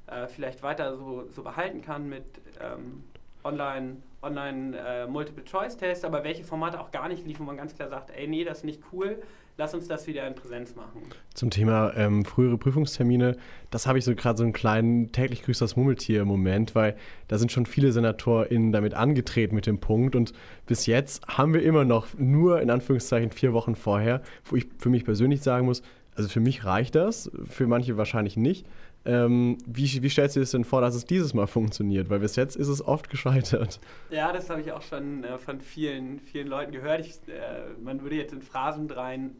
[0.07, 2.25] äh, vielleicht weiter so, so behalten kann mit
[2.61, 3.05] ähm,
[3.45, 8.11] online, online äh, aber welche Formate auch gar nicht liefen, wo man ganz klar sagt,
[8.11, 9.21] ey, nee, das ist nicht cool,
[9.57, 11.03] lass uns das wieder in Präsenz machen.
[11.35, 13.37] Zum Thema ähm, frühere Prüfungstermine,
[13.71, 16.97] das habe ich so gerade so einen kleinen täglich grüßt das Murmeltier-Moment, weil
[17.29, 20.33] da sind schon viele SenatorInnen damit angetreten mit dem Punkt und
[20.67, 24.89] bis jetzt haben wir immer noch nur in Anführungszeichen vier Wochen vorher, wo ich für
[24.89, 25.83] mich persönlich sagen muss,
[26.17, 28.67] also für mich reicht das, für manche wahrscheinlich nicht.
[29.05, 32.11] Ähm, wie, wie stellst du dir das denn vor, dass es dieses Mal funktioniert?
[32.11, 33.81] Weil bis jetzt ist es oft gescheitert.
[34.11, 37.01] Ja, das habe ich auch schon äh, von vielen, vielen Leuten gehört.
[37.01, 39.37] Ich, äh, man würde jetzt in Phrasendreien,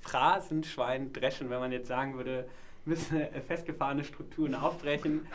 [0.00, 2.46] Phrasenschwein dreschen, wenn man jetzt sagen würde,
[2.84, 5.26] müssen äh, festgefahrene Strukturen aufbrechen.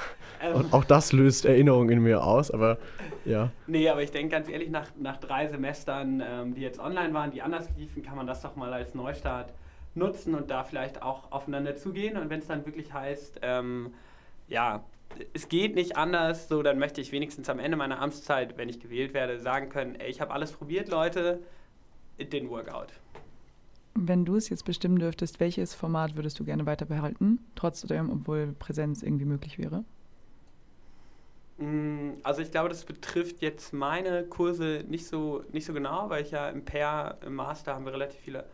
[0.42, 2.78] Ähm, Und auch das löst Erinnerungen in mir aus, aber
[3.26, 3.52] ja.
[3.68, 7.32] Nee, aber ich denke ganz ehrlich, nach, nach drei Semestern, ähm, die jetzt online waren,
[7.32, 9.54] die anders liefen, kann man das doch mal als Neustart
[10.00, 12.18] nutzen und da vielleicht auch aufeinander zugehen.
[12.18, 13.94] Und wenn es dann wirklich heißt, ähm,
[14.48, 14.84] ja,
[15.34, 18.80] es geht nicht anders, so dann möchte ich wenigstens am Ende meiner Amtszeit, wenn ich
[18.80, 21.40] gewählt werde, sagen können, ey, ich habe alles probiert, Leute,
[22.18, 22.94] it didn't work out.
[23.96, 28.56] Wenn du es jetzt bestimmen dürftest, welches Format würdest du gerne weiter behalten, trotzdem, obwohl
[28.58, 29.84] Präsenz irgendwie möglich wäre?
[31.58, 36.24] Mm, also ich glaube, das betrifft jetzt meine Kurse nicht so, nicht so genau, weil
[36.24, 38.46] ich ja im Pair, im Master haben wir relativ viele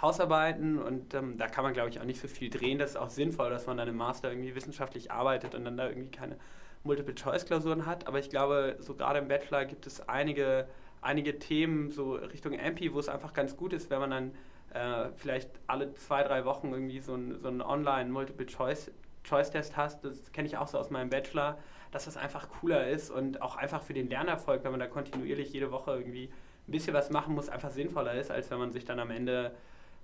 [0.00, 2.78] Hausarbeiten und ähm, da kann man, glaube ich, auch nicht so viel drehen.
[2.78, 5.88] Das ist auch sinnvoll, dass man dann im Master irgendwie wissenschaftlich arbeitet und dann da
[5.88, 6.36] irgendwie keine
[6.82, 8.06] Multiple-Choice-Klausuren hat.
[8.06, 10.66] Aber ich glaube, so gerade im Bachelor gibt es einige,
[11.00, 14.32] einige Themen so Richtung MP, wo es einfach ganz gut ist, wenn man dann
[14.74, 20.04] äh, vielleicht alle zwei, drei Wochen irgendwie so, ein, so einen Online-Multiple-Choice-Test hast.
[20.04, 21.58] Das kenne ich auch so aus meinem Bachelor,
[21.92, 25.52] dass das einfach cooler ist und auch einfach für den Lernerfolg, wenn man da kontinuierlich
[25.52, 26.30] jede Woche irgendwie
[26.66, 29.54] ein bisschen was machen muss, einfach sinnvoller ist, als wenn man sich dann am Ende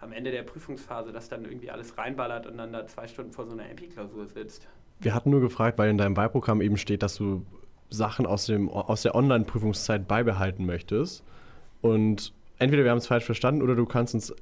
[0.01, 3.47] am Ende der Prüfungsphase das dann irgendwie alles reinballert und dann da zwei Stunden vor
[3.47, 4.67] so einer MP-Klausur sitzt.
[5.01, 7.45] Wir hatten nur gefragt, weil in deinem Wahlprogramm eben steht, dass du
[7.89, 11.25] Sachen aus, dem, aus der Online-Prüfungszeit beibehalten möchtest.
[11.81, 14.35] Und entweder wir haben es falsch verstanden oder du kannst uns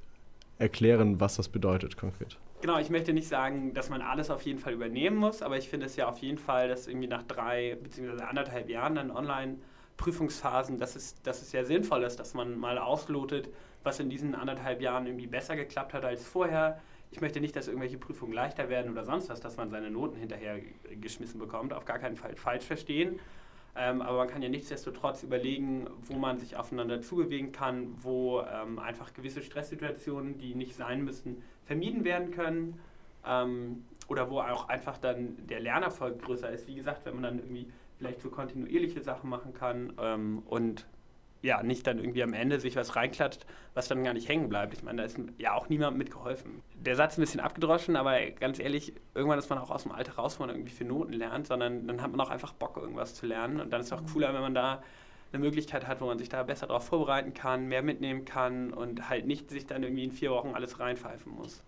[0.59, 2.39] erklären, was das bedeutet konkret.
[2.61, 5.69] Genau, ich möchte nicht sagen, dass man alles auf jeden Fall übernehmen muss, aber ich
[5.69, 8.23] finde es ja auf jeden Fall, dass irgendwie nach drei bzw.
[8.23, 13.49] anderthalb Jahren dann Online-Prüfungsphasen, dass es, dass es sehr sinnvoll ist, dass man mal auslotet,
[13.83, 17.69] was in diesen anderthalb Jahren irgendwie besser geklappt hat als vorher ich möchte nicht, dass
[17.69, 20.61] irgendwelche Prüfungen leichter werden oder sonst was, dass man seine Noten hinterher
[21.01, 21.73] geschmissen bekommt.
[21.73, 23.19] Auf gar keinen Fall falsch verstehen.
[23.77, 28.79] Ähm, aber man kann ja nichtsdestotrotz überlegen, wo man sich aufeinander zubewegen kann, wo ähm,
[28.79, 32.81] einfach gewisse Stresssituationen, die nicht sein müssen, vermieden werden können.
[33.25, 36.67] Ähm, oder wo auch einfach dann der Lernerfolg größer ist.
[36.67, 40.87] Wie gesagt, wenn man dann irgendwie vielleicht so kontinuierliche Sachen machen kann ähm, und
[41.43, 44.75] ja, nicht dann irgendwie am Ende sich was reinklatscht, was dann gar nicht hängen bleibt.
[44.75, 46.63] Ich meine, da ist ja auch niemandem mitgeholfen.
[46.75, 49.93] Der Satz ist ein bisschen abgedroschen, aber ganz ehrlich, irgendwann ist man auch aus dem
[49.93, 52.77] Alter raus, wo man irgendwie für Noten lernt, sondern dann hat man auch einfach Bock,
[52.77, 53.61] irgendwas zu lernen.
[53.61, 54.83] Und dann ist es auch cooler, wenn man da
[55.33, 59.09] eine Möglichkeit hat, wo man sich da besser darauf vorbereiten kann, mehr mitnehmen kann und
[59.09, 61.63] halt nicht sich dann irgendwie in vier Wochen alles reinpfeifen muss.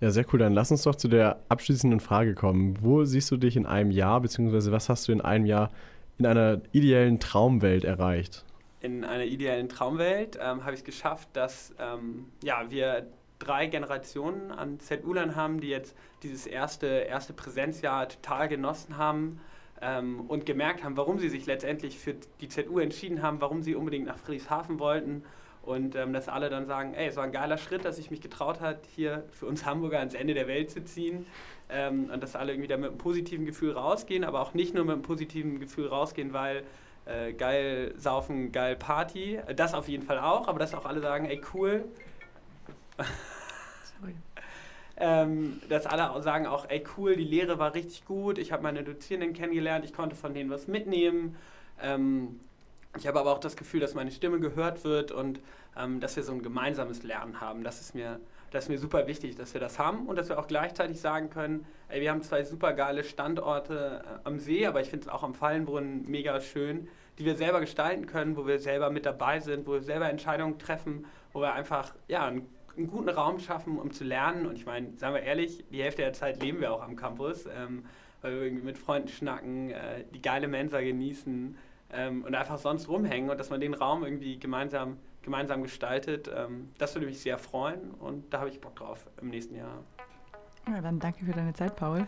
[0.00, 0.38] Ja, sehr cool.
[0.38, 2.76] Dann lass uns doch zu der abschließenden Frage kommen.
[2.80, 5.70] Wo siehst du dich in einem Jahr, beziehungsweise was hast du in einem Jahr
[6.18, 8.44] in einer ideellen Traumwelt erreicht?
[8.82, 13.06] In einer ideellen Traumwelt ähm, habe ich es geschafft, dass ähm, ja, wir
[13.38, 19.40] drei Generationen an ZU-Lern haben, die jetzt dieses erste, erste Präsenzjahr total genossen haben
[19.80, 23.74] ähm, und gemerkt haben, warum sie sich letztendlich für die ZU entschieden haben, warum sie
[23.74, 25.24] unbedingt nach Friedrichshafen wollten.
[25.62, 28.20] Und ähm, dass alle dann sagen, ey, es war ein geiler Schritt, dass ich mich
[28.20, 31.26] getraut habe, hier für uns Hamburger ans Ende der Welt zu ziehen.
[31.68, 34.84] Ähm, und dass alle irgendwie da mit einem positiven Gefühl rausgehen, aber auch nicht nur
[34.84, 36.64] mit einem positiven Gefühl rausgehen, weil
[37.06, 39.40] äh, geil saufen, geil Party.
[39.56, 41.84] Das auf jeden Fall auch, aber dass auch alle sagen, ey cool.
[42.96, 44.14] Sorry.
[44.96, 48.84] ähm, dass alle sagen auch, ey cool, die Lehre war richtig gut, ich habe meine
[48.84, 51.36] Dozierenden kennengelernt, ich konnte von denen was mitnehmen.
[51.80, 52.40] Ähm,
[52.96, 55.40] ich habe aber auch das Gefühl, dass meine Stimme gehört wird und
[55.76, 57.64] ähm, dass wir so ein gemeinsames Lernen haben.
[57.64, 58.20] Das ist mir
[58.52, 61.30] das ist mir super wichtig, dass wir das haben und dass wir auch gleichzeitig sagen
[61.30, 65.12] können, ey, wir haben zwei super geile Standorte äh, am See, aber ich finde es
[65.12, 66.88] auch am Fallenbrunnen mega schön,
[67.18, 70.58] die wir selber gestalten können, wo wir selber mit dabei sind, wo wir selber Entscheidungen
[70.58, 74.46] treffen, wo wir einfach ja, einen, einen guten Raum schaffen, um zu lernen.
[74.46, 77.46] Und ich meine, sagen wir ehrlich, die Hälfte der Zeit leben wir auch am Campus,
[77.46, 77.84] ähm,
[78.20, 81.56] weil wir mit Freunden schnacken, äh, die geile Mensa genießen
[81.92, 86.30] ähm, und einfach sonst rumhängen und dass man den Raum irgendwie gemeinsam gemeinsam gestaltet.
[86.34, 89.84] Ähm, das würde mich sehr freuen und da habe ich Bock drauf im nächsten Jahr.
[90.68, 92.06] Ja, dann danke für deine Zeit, Paul.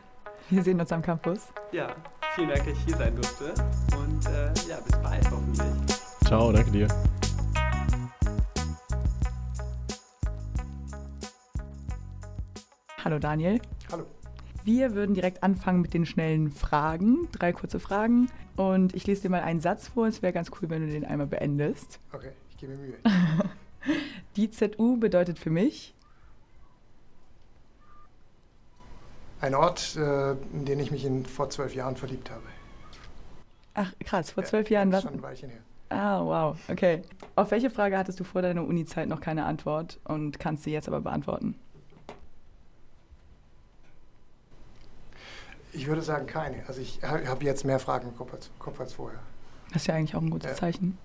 [0.50, 1.52] Wir sehen uns am Campus.
[1.72, 1.94] Ja,
[2.34, 3.54] vielen Dank, dass ich hier sein durfte
[3.96, 5.96] und äh, ja, bis bald hoffentlich.
[6.24, 6.88] Ciao, danke dir.
[13.04, 13.60] Hallo Daniel.
[13.92, 14.06] Hallo.
[14.64, 17.28] Wir würden direkt anfangen mit den schnellen Fragen.
[17.32, 18.30] Drei kurze Fragen.
[18.56, 20.06] Und ich lese dir mal einen Satz vor.
[20.06, 22.00] Es wäre ganz cool, wenn du den einmal beendest.
[22.12, 22.98] Okay gebe mir Mühe.
[24.36, 25.94] Die ZU bedeutet für mich?
[29.40, 32.42] Ein Ort, äh, in den ich mich in, vor zwölf Jahren verliebt habe.
[33.74, 35.02] Ach, krass, vor zwölf ja, Jahren was?
[35.02, 35.60] Schon ein Weilchen her.
[35.90, 37.02] Ah, wow, okay.
[37.36, 40.88] Auf welche Frage hattest du vor deiner Uni-Zeit noch keine Antwort und kannst sie jetzt
[40.88, 41.56] aber beantworten?
[45.72, 46.66] Ich würde sagen keine.
[46.68, 49.18] Also ich habe jetzt mehr Fragen im Kopf als, Kopf als vorher.
[49.72, 50.56] Das ist ja eigentlich auch ein gutes ja.
[50.56, 50.96] Zeichen.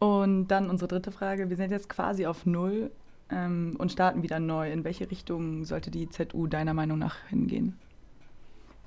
[0.00, 1.50] Und dann unsere dritte Frage.
[1.50, 2.90] Wir sind jetzt quasi auf Null
[3.30, 4.72] ähm, und starten wieder neu.
[4.72, 7.78] In welche Richtung sollte die ZU deiner Meinung nach hingehen?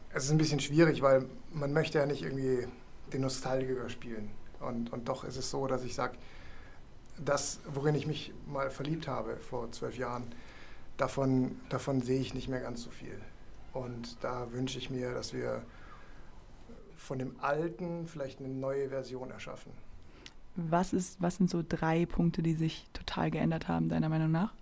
[0.10, 2.68] Es ist ein bisschen schwierig, weil man möchte ja nicht irgendwie
[3.14, 4.32] den Nostalgiker spielen.
[4.60, 6.18] Und, und doch ist es so, dass ich sage,
[7.24, 10.24] das, worin ich mich mal verliebt habe vor zwölf Jahren,
[10.98, 13.20] davon, davon sehe ich nicht mehr ganz so viel.
[13.72, 15.62] Und da wünsche ich mir, dass wir
[16.98, 19.72] von dem Alten vielleicht eine neue Version erschaffen.
[20.56, 24.54] Was, ist, was sind so drei Punkte, die sich total geändert haben, deiner Meinung nach?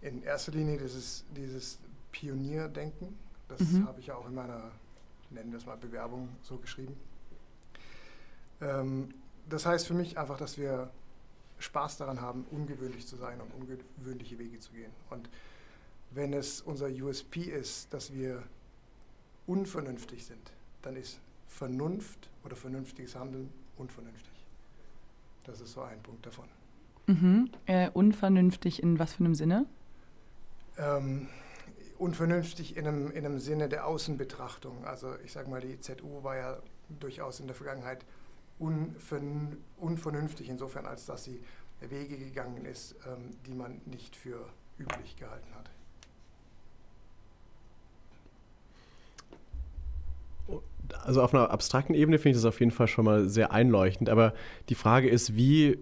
[0.00, 1.78] In erster Linie dieses, dieses
[2.12, 3.18] Pionierdenken.
[3.48, 3.86] Das mhm.
[3.86, 4.70] habe ich ja auch in meiner,
[5.30, 6.96] nennen wir es mal, Bewerbung so geschrieben.
[8.60, 9.12] Ähm,
[9.48, 10.90] das heißt für mich einfach, dass wir
[11.58, 14.92] Spaß daran haben, ungewöhnlich zu sein und ungewöhnliche Wege zu gehen.
[15.10, 15.28] Und
[16.10, 18.42] wenn es unser USP ist, dass wir
[19.46, 24.46] unvernünftig sind, dann ist Vernunft oder vernünftiges Handeln unvernünftig.
[25.44, 26.46] Das ist so ein Punkt davon.
[27.06, 27.50] Mhm.
[27.66, 29.66] Äh, unvernünftig in was für einem Sinne?
[30.78, 31.28] Ähm,
[31.98, 34.84] unvernünftig in einem, in einem Sinne der Außenbetrachtung.
[34.84, 36.58] Also ich sage mal, die ZU war ja
[37.00, 38.04] durchaus in der Vergangenheit
[38.58, 41.42] unvern, unvernünftig insofern, als dass sie
[41.80, 45.70] Wege gegangen ist, ähm, die man nicht für üblich gehalten hat.
[50.94, 54.08] Also auf einer abstrakten Ebene finde ich das auf jeden Fall schon mal sehr einleuchtend,
[54.08, 54.34] aber
[54.68, 55.78] die Frage ist, wie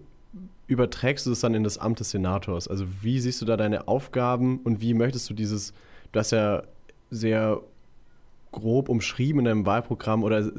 [0.67, 2.67] überträgst du das dann in das Amt des Senators?
[2.67, 5.73] Also wie siehst du da deine Aufgaben und wie möchtest du dieses,
[6.11, 6.63] du hast ja
[7.09, 7.59] sehr
[8.51, 10.51] grob umschrieben in deinem Wahlprogramm oder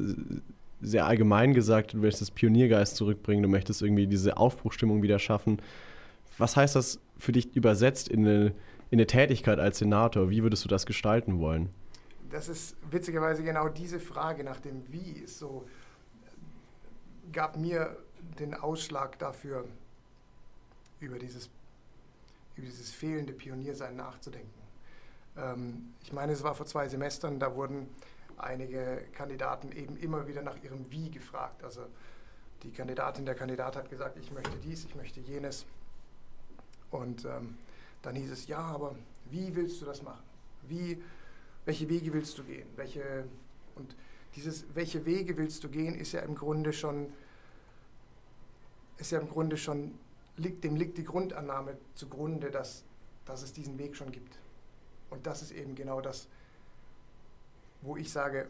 [0.81, 5.59] sehr allgemein gesagt, du möchtest das Pioniergeist zurückbringen, du möchtest irgendwie diese Aufbruchstimmung wieder schaffen.
[6.37, 8.45] Was heißt das für dich übersetzt in eine,
[8.89, 10.29] in eine Tätigkeit als Senator?
[10.29, 11.69] Wie würdest du das gestalten wollen?
[12.31, 15.67] Das ist witzigerweise genau diese Frage nach dem Wie so
[17.31, 17.97] gab mir
[18.39, 19.65] den Ausschlag dafür,
[20.99, 21.49] über dieses,
[22.55, 24.61] über dieses fehlende Pioniersein nachzudenken.
[25.37, 27.89] Ähm, ich meine, es war vor zwei Semestern, da wurden
[28.37, 31.63] einige Kandidaten eben immer wieder nach ihrem Wie gefragt.
[31.63, 31.81] Also
[32.63, 35.65] die Kandidatin, der Kandidat hat gesagt, ich möchte dies, ich möchte jenes.
[36.91, 37.57] Und ähm,
[38.01, 38.95] dann hieß es, ja, aber
[39.29, 40.23] wie willst du das machen?
[40.67, 41.01] Wie,
[41.65, 42.67] welche Wege willst du gehen?
[42.75, 43.25] Welche,
[43.75, 43.95] und
[44.35, 47.11] dieses, welche Wege willst du gehen, ist ja im Grunde schon,
[48.97, 49.97] ist ja im Grunde schon,
[50.37, 52.83] dem liegt die Grundannahme zugrunde, dass,
[53.25, 54.39] dass es diesen Weg schon gibt.
[55.09, 56.27] Und das ist eben genau das,
[57.81, 58.47] wo ich sage,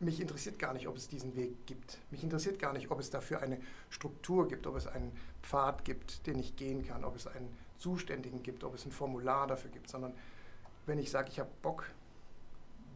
[0.00, 1.98] mich interessiert gar nicht, ob es diesen Weg gibt.
[2.10, 6.26] Mich interessiert gar nicht, ob es dafür eine Struktur gibt, ob es einen Pfad gibt,
[6.26, 7.48] den ich gehen kann, ob es einen
[7.78, 10.14] Zuständigen gibt, ob es ein Formular dafür gibt, sondern
[10.88, 11.84] wenn ich sage, ich habe Bock,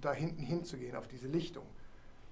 [0.01, 1.65] da hinten hinzugehen, auf diese Lichtung,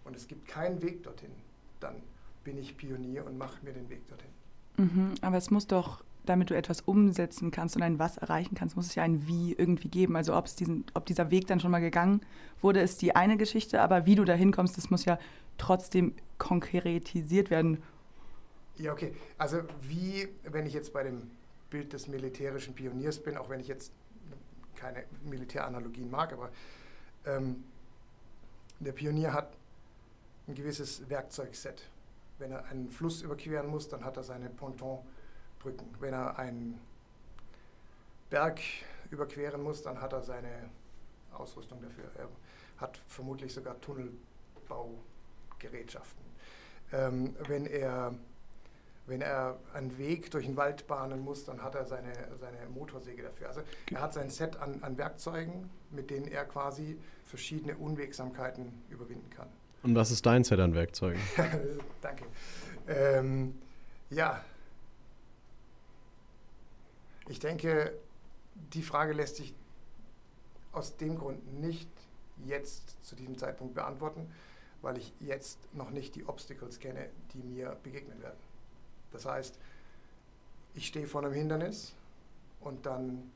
[0.05, 1.31] und es gibt keinen Weg dorthin,
[1.79, 2.03] dann
[2.42, 4.31] bin ich Pionier und mache mir den Weg dorthin.
[4.77, 8.77] Mhm, aber es muss doch damit du etwas umsetzen kannst und ein Was erreichen kannst,
[8.77, 10.16] muss es ja ein Wie irgendwie geben.
[10.16, 12.20] Also ob, es diesen, ob dieser Weg dann schon mal gegangen
[12.61, 15.18] wurde, ist die eine Geschichte, aber wie du da hinkommst, das muss ja
[15.59, 17.83] trotzdem konkretisiert werden.
[18.77, 19.14] Ja, okay.
[19.38, 21.31] Also wie, wenn ich jetzt bei dem
[21.70, 23.92] Bild des militärischen Pioniers bin, auch wenn ich jetzt
[24.81, 26.51] keine Militäranalogien mag, aber
[27.27, 27.64] ähm,
[28.79, 29.57] der Pionier hat
[30.49, 31.88] ein gewisses Werkzeugset.
[32.38, 35.01] Wenn er einen Fluss überqueren muss, dann hat er seine Ponton
[35.59, 35.95] Brücken.
[36.01, 36.81] Wenn er einen
[38.31, 38.61] Berg
[39.11, 40.71] überqueren muss, dann hat er seine
[41.33, 42.11] Ausrüstung dafür.
[42.16, 42.29] Er
[42.79, 46.25] hat vermutlich sogar Tunnelbaugerätschaften.
[46.93, 48.14] Ähm, wenn, er,
[49.07, 53.23] wenn er einen Weg durch den Wald bahnen muss, dann hat er seine, seine Motorsäge
[53.23, 53.49] dafür.
[53.49, 59.31] Also er hat sein Set an, an Werkzeugen, mit denen er quasi verschiedene Unwegsamkeiten überwinden
[59.31, 59.49] kann.
[59.83, 61.21] Und was ist dein Set an Werkzeugen?
[62.03, 62.25] Danke.
[62.87, 63.59] Ähm,
[64.11, 64.45] ja,
[67.29, 67.95] ich denke,
[68.55, 69.55] die Frage lässt sich
[70.73, 71.89] aus dem Grund nicht
[72.45, 74.31] jetzt zu diesem Zeitpunkt beantworten,
[74.83, 78.39] weil ich jetzt noch nicht die Obstacles kenne, die mir begegnen werden.
[79.12, 79.59] Das heißt,
[80.75, 81.94] ich stehe vor einem Hindernis
[82.61, 83.31] und dann,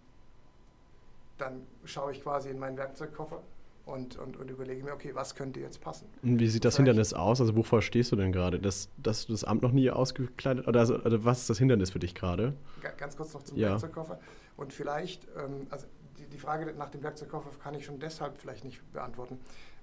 [1.38, 3.42] dann schaue ich quasi in meinen Werkzeugkoffer
[3.87, 6.06] und, und, und überlege mir, okay, was könnte jetzt passen.
[6.22, 7.40] Und wie sieht das Vielleicht, Hindernis aus?
[7.40, 8.58] Also wovor stehst du denn gerade?
[8.58, 11.90] Dass, dass du das Amt noch nie ausgekleidet oder also, also was ist das Hindernis
[11.90, 12.54] für dich gerade?
[12.96, 13.70] Ganz kurz noch zum ja.
[13.70, 14.18] Werkzeugkoffer.
[14.56, 15.87] Und vielleicht, ähm, also
[16.18, 19.38] die, die Frage nach dem Werkzeugkoffer kann ich schon deshalb vielleicht nicht beantworten,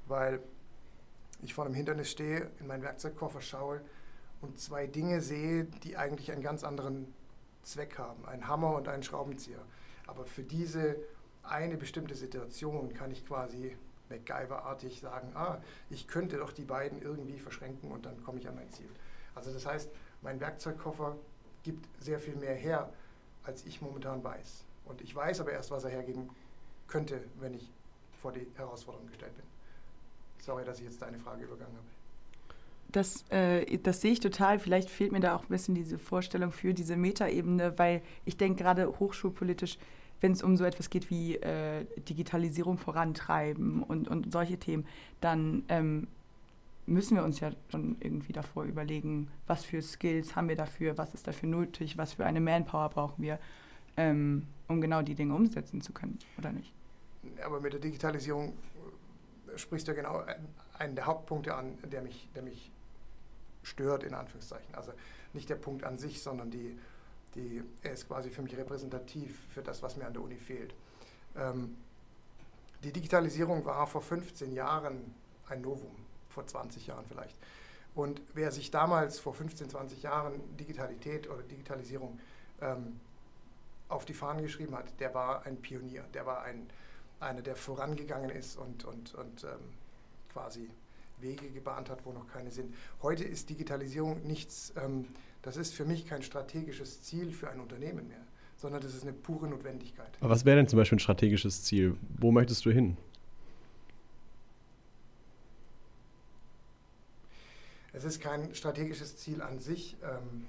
[0.07, 0.39] weil
[1.43, 3.81] ich vor einem Hindernis stehe, in meinen Werkzeugkoffer schaue
[4.41, 7.13] und zwei Dinge sehe, die eigentlich einen ganz anderen
[7.63, 8.25] Zweck haben.
[8.25, 9.61] Einen Hammer und einen Schraubenzieher.
[10.07, 10.97] Aber für diese
[11.43, 13.75] eine bestimmte Situation kann ich quasi
[14.09, 18.55] MacGyver-artig sagen, ah, ich könnte doch die beiden irgendwie verschränken und dann komme ich an
[18.55, 18.89] mein Ziel.
[19.35, 19.89] Also das heißt,
[20.21, 21.15] mein Werkzeugkoffer
[21.63, 22.91] gibt sehr viel mehr her,
[23.43, 24.65] als ich momentan weiß.
[24.85, 26.29] Und ich weiß aber erst, was er hergeben
[26.87, 27.71] könnte, wenn ich
[28.21, 29.45] vor die Herausforderung gestellt bin.
[30.39, 32.00] Sorry, dass ich jetzt deine Frage übergangen habe.
[32.91, 34.59] Das, äh, das sehe ich total.
[34.59, 38.63] Vielleicht fehlt mir da auch ein bisschen diese Vorstellung für diese Metaebene, weil ich denke
[38.63, 39.77] gerade hochschulpolitisch
[40.21, 44.85] wenn es um so etwas geht wie äh, Digitalisierung vorantreiben und, und solche Themen,
[45.19, 46.07] dann ähm,
[46.85, 51.13] müssen wir uns ja schon irgendwie davor überlegen, was für Skills haben wir dafür, was
[51.13, 53.39] ist dafür nötig, was für eine Manpower brauchen wir,
[53.97, 56.71] ähm, um genau die Dinge umsetzen zu können, oder nicht?
[57.43, 58.53] Aber mit der Digitalisierung
[59.55, 60.23] sprichst du genau
[60.77, 62.70] einen der Hauptpunkte an, der mich, der mich
[63.63, 64.73] stört, in Anführungszeichen.
[64.75, 64.93] Also
[65.33, 66.77] nicht der Punkt an sich, sondern die,
[67.35, 70.73] die, er ist quasi für mich repräsentativ für das, was mir an der Uni fehlt.
[71.35, 71.77] Ähm,
[72.83, 75.13] die Digitalisierung war vor 15 Jahren
[75.47, 75.95] ein Novum,
[76.29, 77.35] vor 20 Jahren vielleicht.
[77.93, 82.19] Und wer sich damals vor 15, 20 Jahren Digitalität oder Digitalisierung
[82.61, 82.99] ähm,
[83.89, 86.69] auf die Fahnen geschrieben hat, der war ein Pionier, der war ein,
[87.19, 89.59] einer, der vorangegangen ist und, und, und ähm,
[90.31, 90.69] quasi
[91.21, 92.73] Wege gebahnt hat, wo noch keine sind.
[93.01, 95.05] Heute ist Digitalisierung nichts, ähm,
[95.41, 98.25] das ist für mich kein strategisches Ziel für ein Unternehmen mehr,
[98.57, 100.17] sondern das ist eine pure Notwendigkeit.
[100.19, 101.97] Aber was wäre denn zum Beispiel ein strategisches Ziel?
[102.19, 102.97] Wo möchtest du hin?
[107.93, 109.97] Es ist kein strategisches Ziel an sich.
[110.01, 110.45] Ähm,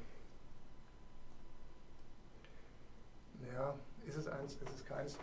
[3.53, 3.75] ja,
[4.07, 5.19] ist es eins, ist es keins.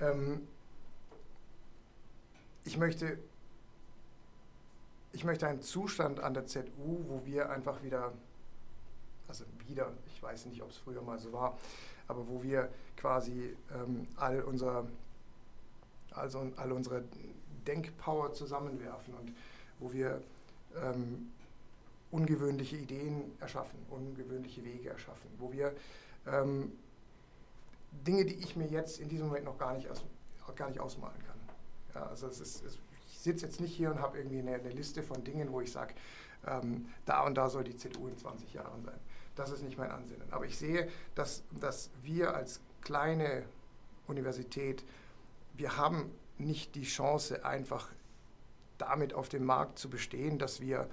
[0.00, 0.46] Ähm,
[2.64, 3.18] ich möchte
[5.18, 6.62] ich möchte einen Zustand an der ZU,
[7.08, 8.12] wo wir einfach wieder,
[9.26, 11.58] also wieder, ich weiß nicht, ob es früher mal so war,
[12.06, 14.86] aber wo wir quasi ähm, all, unser,
[16.12, 17.02] also all unsere
[17.66, 19.34] Denkpower zusammenwerfen und
[19.80, 20.22] wo wir
[20.80, 21.32] ähm,
[22.12, 25.74] ungewöhnliche Ideen erschaffen, ungewöhnliche Wege erschaffen, wo wir
[26.28, 26.70] ähm,
[28.06, 30.04] Dinge, die ich mir jetzt in diesem Moment noch gar nicht, aus,
[30.54, 31.38] gar nicht ausmalen kann.
[31.96, 32.78] Ja, also es ist, es,
[33.28, 35.94] sitze jetzt nicht hier und habe irgendwie eine, eine, Liste von Dingen, wo ich sage,
[36.46, 38.98] ähm, da und da soll die ZU in 20 Jahren sein.
[39.36, 40.26] Das ist nicht mein Ansinnen.
[40.32, 43.44] Aber ich sehe, dass, dass wir als kleine
[44.06, 44.84] Universität,
[45.54, 47.90] wir haben nicht die Chance, einfach
[48.78, 50.88] damit auf dem Markt zu bestehen, dass wir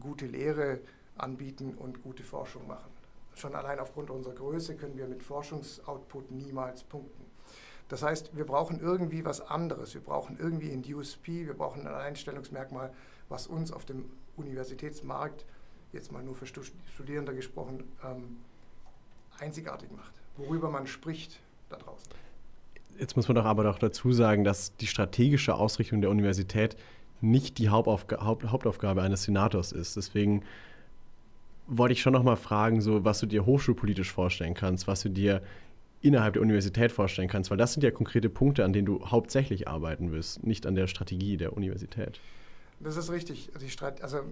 [0.00, 0.80] gute Lehre
[1.16, 2.90] anbieten und gute Forschung machen.
[3.34, 7.29] Schon allein aufgrund unserer Größe können wir mit Forschungsoutput niemals punkten.
[7.90, 9.94] Das heißt, wir brauchen irgendwie was anderes.
[9.94, 12.92] Wir brauchen irgendwie ein USP, wir brauchen ein Einstellungsmerkmal,
[13.28, 14.04] was uns auf dem
[14.36, 15.44] Universitätsmarkt,
[15.92, 18.36] jetzt mal nur für Studierende gesprochen, ähm,
[19.40, 20.12] einzigartig macht.
[20.36, 22.12] Worüber man spricht da draußen.
[22.96, 26.76] Jetzt muss man doch aber doch dazu sagen, dass die strategische Ausrichtung der Universität
[27.20, 29.96] nicht die Hauptaufga Haupt Hauptaufgabe eines Senators ist.
[29.96, 30.44] Deswegen
[31.66, 35.08] wollte ich schon noch mal fragen, so, was du dir hochschulpolitisch vorstellen kannst, was du
[35.08, 35.42] dir
[36.02, 39.68] innerhalb der Universität vorstellen kannst, weil das sind ja konkrete Punkte, an denen du hauptsächlich
[39.68, 42.20] arbeiten wirst, nicht an der Strategie der Universität.
[42.80, 43.50] Das ist richtig.
[43.68, 44.22] Strat also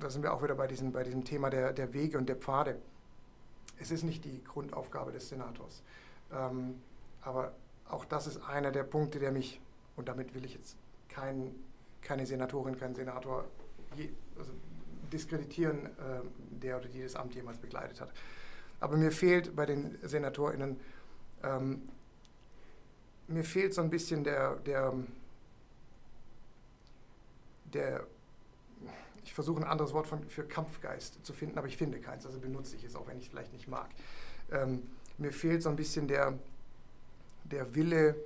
[0.00, 2.36] da sind wir auch wieder bei diesem, bei diesem Thema der, der Wege und der
[2.36, 2.76] Pfade.
[3.78, 5.82] Es ist nicht die Grundaufgabe des Senators.
[6.32, 6.74] Ähm,
[7.20, 7.52] aber
[7.88, 9.60] auch das ist einer der Punkte, der mich,
[9.94, 10.76] und damit will ich jetzt
[11.08, 11.54] kein,
[12.00, 13.44] keine Senatorin, keinen Senator
[13.96, 14.50] je, also
[15.12, 15.90] diskreditieren, äh,
[16.50, 18.12] der oder die das Amt jemals begleitet hat.
[18.80, 20.76] Aber mir fehlt bei den SenatorInnen
[21.42, 21.88] ähm,
[23.28, 24.92] mir fehlt so ein bisschen der, der,
[27.72, 28.06] der
[29.24, 32.38] ich versuche ein anderes Wort von, für Kampfgeist zu finden, aber ich finde keins, also
[32.38, 33.88] benutze ich es, auch wenn ich es vielleicht nicht mag.
[34.50, 34.82] Ähm,
[35.18, 36.38] mir fehlt so ein bisschen der,
[37.44, 38.16] der Wille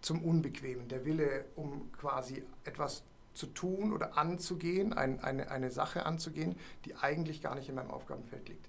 [0.00, 3.02] zum Unbequemen, der Wille, um quasi etwas
[3.34, 6.56] zu tun oder anzugehen, ein, eine, eine Sache anzugehen,
[6.86, 8.68] die eigentlich gar nicht in meinem Aufgabenfeld liegt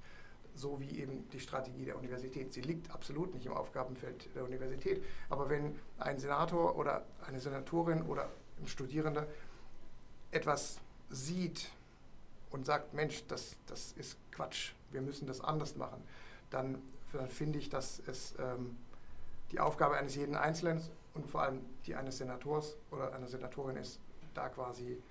[0.60, 2.54] so wie eben die Strategie der Universität.
[2.54, 5.04] Sie liegt absolut nicht im Aufgabenfeld der Universität.
[5.30, 8.30] Aber wenn ein Senator oder eine Senatorin oder
[8.60, 9.26] ein Studierender
[10.32, 10.80] etwas
[11.10, 11.72] sieht
[12.52, 16.04] und sagt, Mensch, das, das ist Quatsch, wir müssen das anders machen,
[16.50, 16.82] dann,
[17.14, 18.78] dann finde ich, dass es ähm,
[19.52, 20.82] die Aufgabe eines jeden Einzelnen
[21.14, 24.00] und vor allem die eines Senators oder einer Senatorin ist,
[24.34, 25.02] da quasi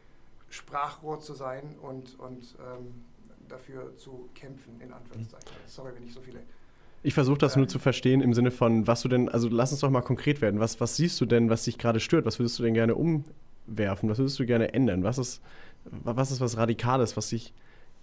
[0.50, 3.04] Sprachrohr zu sein und, und ähm,
[3.48, 5.48] dafür zu kämpfen, in Anführungszeichen.
[5.50, 5.68] Mhm.
[5.68, 6.40] Sorry, wenn ich so viele.
[7.02, 9.72] Ich versuche das ähm, nur zu verstehen im Sinne von, was du denn, also lass
[9.72, 10.60] uns doch mal konkret werden.
[10.60, 12.26] Was, was siehst du denn, was dich gerade stört?
[12.26, 14.08] Was würdest du denn gerne umwerfen?
[14.08, 15.04] Was würdest du gerne ändern?
[15.04, 15.42] Was ist,
[15.84, 17.52] was ist was Radikales, was dich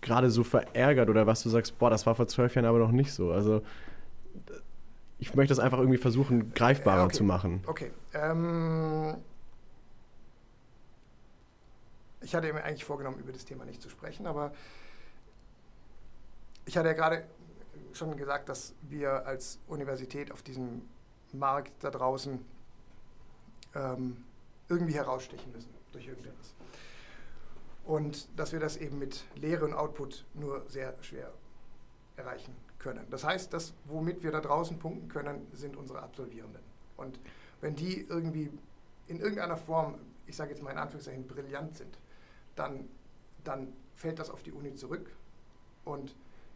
[0.02, 2.92] gerade so verärgert oder was du sagst, boah, das war vor zwölf Jahren aber noch
[2.92, 3.32] nicht so?
[3.32, 3.62] Also
[5.20, 7.16] ich möchte das einfach irgendwie versuchen, greifbarer okay.
[7.16, 7.64] zu machen.
[7.66, 7.92] Okay.
[8.14, 9.16] Ähm,
[12.22, 14.52] ich hatte mir eigentlich vorgenommen, über das Thema nicht zu sprechen, aber
[16.66, 17.26] ich hatte ja gerade
[17.94, 20.82] schon gesagt, dass wir als Universität auf diesem
[21.32, 22.44] Markt da draußen
[23.76, 24.24] ähm,
[24.68, 26.54] irgendwie herausstechen müssen durch irgendetwas.
[27.86, 31.32] Und dass wir das eben mit Lehre und Output nur sehr schwer
[32.16, 33.06] erreichen können.
[33.10, 36.62] Das heißt, das, womit wir da draußen punkten können, sind unsere Absolvierenden.
[36.98, 37.20] Und
[37.62, 38.52] wenn die irgendwie
[39.08, 42.00] in irgendeiner Form, ich sage jetzt mal in Anführungszeichen, brillant sind,
[42.56, 42.90] dann,
[43.44, 45.12] dann fällt das auf die Uni zurück
[45.84, 46.16] und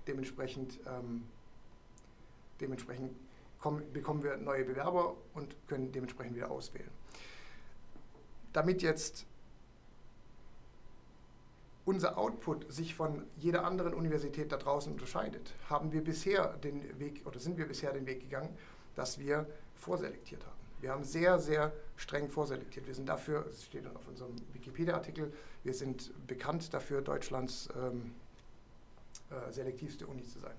[0.10, 1.24] Dementsprechend, ähm,
[2.60, 3.16] dementsprechend
[3.60, 6.90] kommen, bekommen wir neue Bewerber und können dementsprechend wieder auswählen.
[8.52, 9.28] Damit jetzt
[11.86, 17.22] unser Output sich von jeder anderen Universität da draußen unterscheidet, haben wir bisher den Weg
[17.28, 18.50] oder sind wir bisher den Weg gegangen,
[18.96, 19.46] dass wir
[19.76, 20.58] vorselektiert haben.
[20.82, 22.88] Wir haben sehr, sehr streng vorselektiert.
[22.88, 25.32] Wir sind dafür, es steht auf unserem Wikipedia-Artikel,
[25.64, 28.16] wir sind bekannt dafür, Deutschlands ähm,
[29.30, 30.56] äh, selektivste Uni zu sein.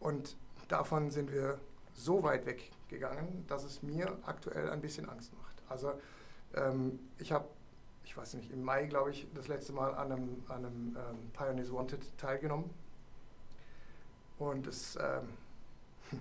[0.00, 0.36] Und
[0.68, 1.58] davon sind wir
[1.94, 5.62] so weit weggegangen, dass es mir aktuell ein bisschen Angst macht.
[5.68, 5.92] Also
[6.54, 7.48] ähm, ich habe,
[8.04, 11.30] ich weiß nicht, im Mai, glaube ich, das letzte Mal an einem, an einem ähm,
[11.32, 12.70] Pioneers Wanted teilgenommen.
[14.38, 15.28] Und es ähm,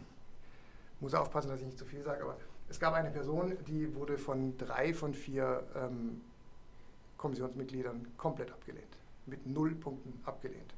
[1.00, 2.38] muss aufpassen, dass ich nicht zu viel sage, aber
[2.70, 6.22] es gab eine Person, die wurde von drei von vier ähm,
[7.18, 8.98] Kommissionsmitgliedern komplett abgelehnt.
[9.26, 10.74] Mit null Punkten abgelehnt.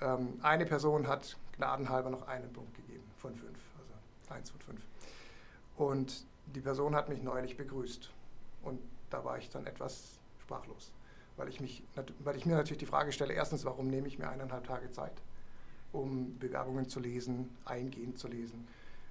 [0.00, 4.82] Ähm, eine Person hat gnadenhalber noch einen Punkt gegeben von fünf, also eins von fünf.
[5.76, 8.10] Und die Person hat mich neulich begrüßt.
[8.62, 8.80] Und
[9.10, 10.92] da war ich dann etwas sprachlos,
[11.36, 11.82] weil ich, mich,
[12.20, 15.22] weil ich mir natürlich die Frage stelle, erstens, warum nehme ich mir eineinhalb Tage Zeit,
[15.92, 18.66] um Bewerbungen zu lesen, eingehend zu lesen,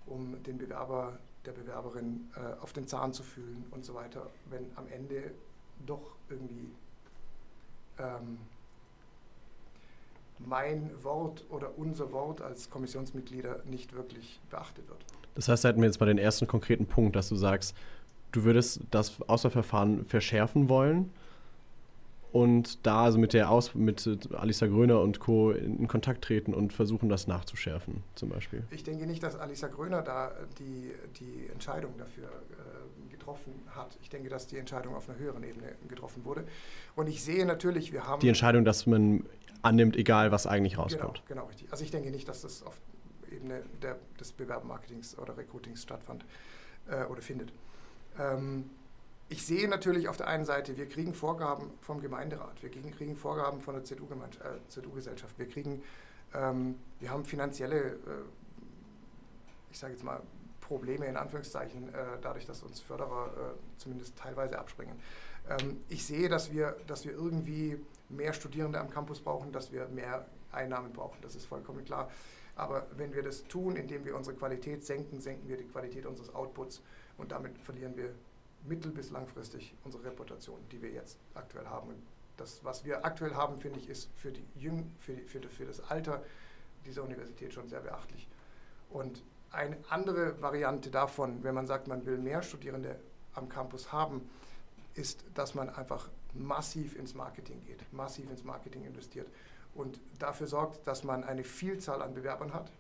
[0.06, 4.72] um den Bewerber, der Bewerberin äh, auf den Zahn zu fühlen und so weiter, wenn
[4.76, 5.32] am Ende
[5.86, 6.72] doch irgendwie
[7.98, 8.40] ähm,
[10.46, 15.04] mein Wort oder unser Wort als Kommissionsmitglieder nicht wirklich beachtet wird.
[15.36, 17.76] Das heißt, da hätten wir jetzt mal den ersten konkreten Punkt, dass du sagst,
[18.32, 21.12] du würdest das Auswahlverfahren verschärfen wollen
[22.32, 25.52] und da also mit der Aus mit Alisa Gröner und Co.
[25.52, 28.64] in Kontakt treten und versuchen, das nachzuschärfen, zum Beispiel.
[28.70, 33.98] Ich denke nicht, dass Alisa Gröner da die, die Entscheidung dafür äh, getroffen hat.
[34.02, 36.46] Ich denke, dass die Entscheidung auf einer höheren Ebene getroffen wurde.
[36.96, 38.20] Und ich sehe natürlich, wir haben.
[38.20, 39.26] Die Entscheidung, dass man
[39.62, 41.24] annimmt, egal was eigentlich rauskommt.
[41.28, 41.72] Genau, genau richtig.
[41.72, 42.80] Also ich denke nicht, dass das auf
[43.32, 46.26] Ebene der, des Bewerbermarketings oder Recruitings stattfand
[46.90, 47.52] äh, oder findet.
[48.18, 48.70] Ähm,
[49.30, 53.62] ich sehe natürlich auf der einen Seite, wir kriegen Vorgaben vom Gemeinderat, wir kriegen, Vorgaben
[53.62, 55.84] von der CDU-Gesellschaft, äh, wir kriegen,
[56.34, 57.98] ähm, wir haben finanzielle, äh,
[59.70, 60.22] ich sage jetzt mal,
[60.62, 65.00] Probleme in Anführungszeichen, äh, dadurch, dass uns Förderer äh, zumindest teilweise abspringen.
[65.48, 67.80] Ähm, ich sehe, dass wir, dass wir irgendwie
[68.10, 72.10] mehr Studierende am Campus brauchen, dass wir mehr Einnahmen brauchen, das ist vollkommen klar.
[72.56, 76.34] Aber wenn wir das tun, indem wir unsere Qualität senken, senken wir die Qualität unseres
[76.36, 76.82] Outputs
[77.18, 78.14] und damit verlieren wir
[78.68, 81.90] mittel- bis langfristig unsere Reputation, die wir jetzt aktuell haben.
[81.90, 82.02] Und
[82.36, 85.66] das, was wir aktuell haben, finde ich, ist für, die Jüng, für, die, für, für
[85.66, 86.24] das Alter
[86.86, 88.28] dieser Universität schon sehr beachtlich.
[88.90, 93.00] Und eine andere Variante davon, wenn man sagt, man will mehr Studierende
[93.34, 94.30] am Campus haben,
[94.96, 99.28] ist, dass man einfach massiv ins Marketing geht, massiv ins Marketing investiert
[99.76, 102.72] und dafür sorgt, dass man eine Vielzahl an Bewerbern hat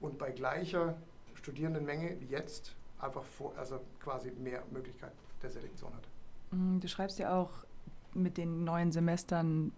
[0.00, 0.96] und bei gleicher
[1.34, 6.08] Studierendenmenge wie jetzt einfach vor, also quasi mehr Möglichkeit der Selektion hat.
[6.50, 7.50] Mm, du schreibst ja auch,
[8.14, 9.72] mit den neuen Semestern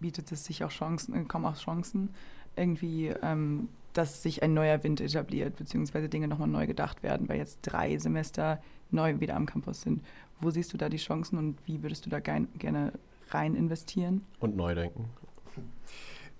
[0.00, 2.14] bietet es sich auch Chancen, äh, kommen auch Chancen,
[2.56, 7.38] irgendwie, ähm, dass sich ein neuer Wind etabliert, beziehungsweise Dinge nochmal neu gedacht werden, weil
[7.38, 10.02] jetzt drei Semester neu wieder am Campus sind.
[10.42, 12.92] Wo siehst du da die Chancen und wie würdest du da gerne
[13.30, 14.26] rein investieren?
[14.40, 15.08] Und neu denken.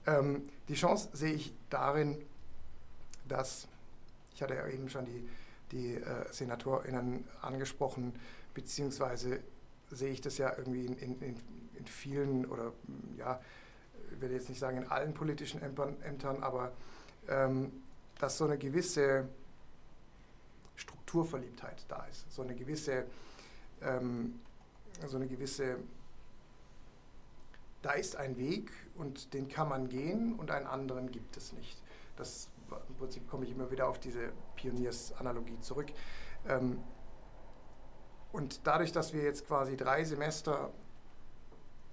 [0.06, 2.18] Ähm, die Chance sehe ich darin,
[3.28, 3.68] dass,
[4.34, 5.28] ich hatte ja eben schon die
[5.72, 8.12] die äh, SenatorInnen angesprochen,
[8.54, 9.40] beziehungsweise
[9.90, 11.36] sehe ich das ja irgendwie in, in,
[11.78, 13.40] in vielen oder mm, ja,
[14.12, 16.72] ich will jetzt nicht sagen in allen politischen Ämtern, aber
[17.28, 17.72] ähm,
[18.18, 19.26] dass so eine gewisse
[20.76, 23.04] Strukturverliebtheit da ist, so eine gewisse,
[23.84, 24.38] ähm,
[25.06, 25.78] so eine gewisse,
[27.82, 31.82] da ist ein Weg und den kann man gehen und einen anderen gibt es nicht.
[32.16, 32.48] Das
[32.88, 35.92] im Prinzip komme ich immer wieder auf diese Pioniers-Analogie zurück.
[36.48, 36.78] Ähm,
[38.32, 40.72] und dadurch, dass wir jetzt quasi drei Semester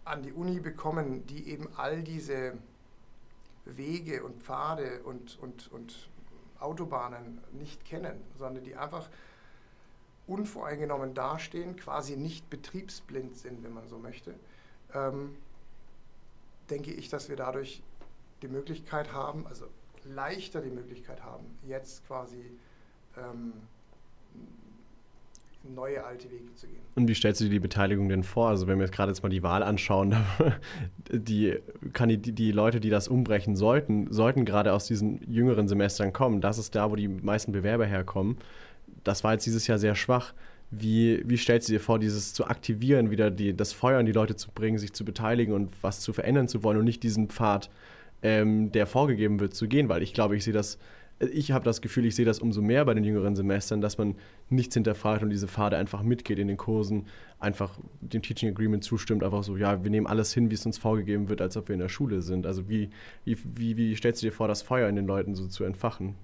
[0.05, 2.57] an die Uni bekommen, die eben all diese
[3.65, 6.09] Wege und Pfade und, und, und
[6.59, 9.09] Autobahnen nicht kennen, sondern die einfach
[10.29, 14.33] unvoreingenommen dastehen, quasi nicht betriebsblind sind, wenn man so möchte,
[14.93, 15.35] ähm,
[16.69, 17.81] denke ich, dass wir dadurch
[18.41, 19.65] die Möglichkeit haben, also
[20.05, 22.43] leichter die Möglichkeit haben, jetzt quasi
[23.17, 23.53] ähm,
[25.63, 26.79] neue alte Wege zu gehen.
[26.95, 28.49] Und wie stellst du dir die Beteiligung denn vor?
[28.49, 30.15] Also wenn wir jetzt gerade jetzt mal die Wahl anschauen,
[31.11, 36.39] die, die, die Leute, die das umbrechen sollten, sollten gerade aus diesen jüngeren Semestern kommen.
[36.39, 38.37] Das ist da, wo die meisten Bewerber herkommen.
[39.03, 40.33] Das war jetzt dieses Jahr sehr schwach.
[40.71, 44.11] Wie, wie stellst du dir vor, dieses zu aktivieren, wieder die, das Feuer in die
[44.11, 47.29] Leute zu bringen, sich zu beteiligen und was zu verändern zu wollen und nicht diesen
[47.29, 47.71] Pfad
[48.21, 50.77] ähm, der vorgegeben wird, zu gehen, weil ich glaube, ich sehe das
[51.19, 54.15] ich habe das Gefühl, ich sehe das umso mehr bei den jüngeren Semestern, dass man
[54.49, 57.07] nichts hinterfragt und diese Pfade einfach mitgeht in den Kursen,
[57.39, 60.77] einfach dem Teaching Agreement zustimmt, einfach so, ja, wir nehmen alles hin, wie es uns
[60.77, 62.45] vorgegeben wird, als ob wir in der Schule sind.
[62.45, 62.89] Also wie,
[63.25, 66.15] wie, wie, wie stellst du dir vor, das Feuer in den Leuten so zu entfachen?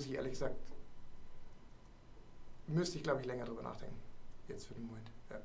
[0.00, 0.56] Muss ich ehrlich gesagt
[2.70, 3.96] müsste ich, glaube ich, länger drüber nachdenken.
[4.48, 5.10] Jetzt für den Moment.
[5.30, 5.36] Ja.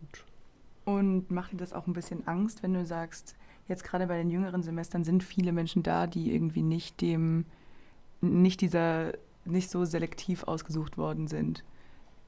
[0.00, 0.24] Gut.
[0.84, 3.34] Und macht dir das auch ein bisschen Angst, wenn du sagst,
[3.66, 7.46] jetzt gerade bei den jüngeren Semestern sind viele Menschen da, die irgendwie nicht dem,
[8.20, 9.12] nicht dieser,
[9.44, 11.64] nicht so selektiv ausgesucht worden sind,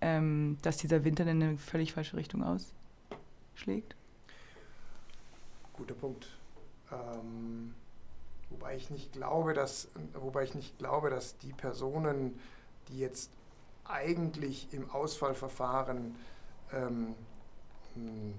[0.01, 3.97] ähm, dass dieser Winter in eine völlig falsche Richtung ausschlägt?
[5.72, 6.28] Guter Punkt.
[6.93, 7.74] Ähm,
[8.51, 12.38] wobei ich nicht glaube, dass, wobei ich nicht glaube, dass die Personen,
[12.88, 13.30] die jetzt
[13.84, 16.16] eigentlich im Ausfallverfahren,
[16.72, 17.14] ähm,
[17.95, 18.34] hm,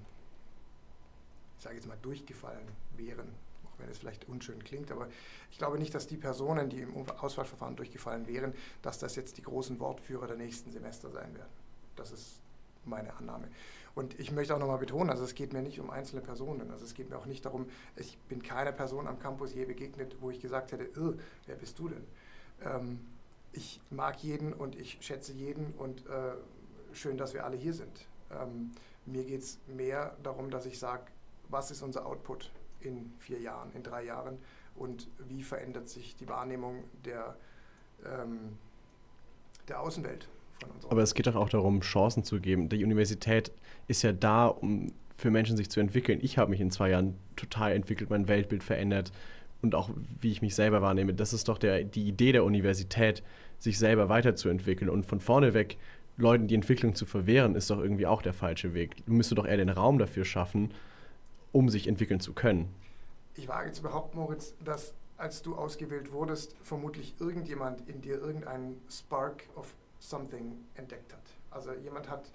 [1.58, 3.28] ich sage jetzt mal, durchgefallen wären,
[3.66, 5.08] auch wenn es vielleicht unschön klingt, aber
[5.52, 9.44] ich glaube nicht, dass die Personen, die im Auswahlverfahren durchgefallen wären, dass das jetzt die
[9.44, 11.52] großen Wortführer der nächsten Semester sein werden.
[11.96, 12.40] Das ist
[12.84, 13.48] meine Annahme.
[13.96, 16.70] Und ich möchte auch nochmal betonen, also es geht mir nicht um einzelne Personen.
[16.72, 17.66] Also es geht mir auch nicht darum,
[17.96, 20.90] ich bin keiner Person am Campus je begegnet, wo ich gesagt hätte,
[21.46, 22.04] wer bist du denn?
[22.64, 23.00] Ähm,
[23.54, 26.34] ich mag jeden und ich schätze jeden und äh,
[26.92, 28.06] schön, dass wir alle hier sind.
[28.32, 28.72] Ähm,
[29.06, 31.06] mir geht es mehr darum, dass ich sage,
[31.48, 34.40] was ist unser Output in vier Jahren, in drei Jahren
[34.76, 37.38] und wie verändert sich die Wahrnehmung der,
[38.06, 38.58] ähm,
[39.70, 40.28] der Außenwelt
[40.60, 40.86] von uns.
[40.90, 42.70] Aber es geht doch auch darum, Chancen zu geben.
[42.70, 43.52] Die Universität
[43.88, 46.20] ist ja da, um für Menschen sich zu entwickeln.
[46.22, 49.12] Ich habe mich in zwei Jahren total entwickelt, mein Weltbild verändert
[49.62, 49.90] und auch
[50.20, 51.14] wie ich mich selber wahrnehme.
[51.14, 53.24] Das ist doch der, die Idee der Universität,
[53.58, 55.78] sich selber weiterzuentwickeln und von vorne weg
[56.18, 59.06] Leuten die Entwicklung zu verwehren, ist doch irgendwie auch der falsche Weg.
[59.06, 60.72] Du müsstest doch eher den Raum dafür schaffen,
[61.52, 62.70] um sich entwickeln zu können.
[63.36, 68.78] Ich wage zu behaupten, Moritz, dass als du ausgewählt wurdest, vermutlich irgendjemand in dir irgendeinen
[68.90, 69.74] Spark of
[70.10, 71.24] something entdeckt hat.
[71.52, 72.32] Also jemand hat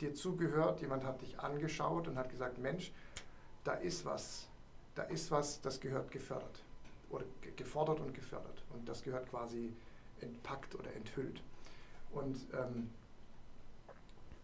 [0.00, 2.92] dir zugehört, jemand hat dich angeschaut und hat gesagt, Mensch,
[3.64, 4.48] da ist was,
[4.94, 6.62] da ist was, das gehört gefördert
[7.10, 7.24] oder
[7.56, 9.72] gefordert und gefördert und das gehört quasi
[10.20, 11.42] entpackt oder enthüllt.
[12.12, 12.90] Und ähm,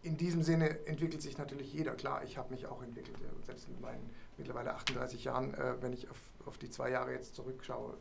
[0.02, 1.94] in diesem Sinne entwickelt sich natürlich jeder.
[1.94, 6.08] Klar, ich habe mich auch entwickelt, selbst mit meinen mittlerweile 38 Jahren, äh, wenn ich
[6.08, 7.94] auf, auf die zwei Jahre jetzt zurückschaue,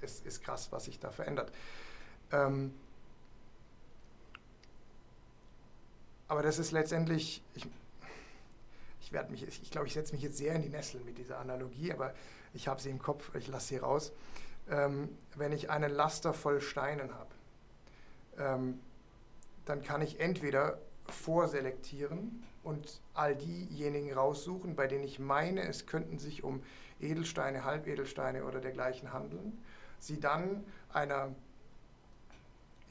[0.00, 1.52] es ist krass, was sich da verändert.
[2.30, 2.74] Ähm,
[6.32, 7.66] aber das ist letztendlich, ich,
[9.02, 11.38] ich werde mich, ich glaube, ich setze mich jetzt sehr in die Nesseln mit dieser
[11.38, 12.14] Analogie, aber
[12.54, 14.12] ich habe sie im Kopf, ich lasse sie raus.
[14.70, 17.28] Ähm, wenn ich einen Laster voll Steinen habe,
[18.38, 18.80] ähm,
[19.66, 26.18] dann kann ich entweder vorselektieren und all diejenigen raussuchen, bei denen ich meine, es könnten
[26.18, 26.62] sich um
[26.98, 29.62] Edelsteine, Halbedelsteine oder dergleichen handeln,
[29.98, 30.64] sie dann
[30.94, 31.34] einer,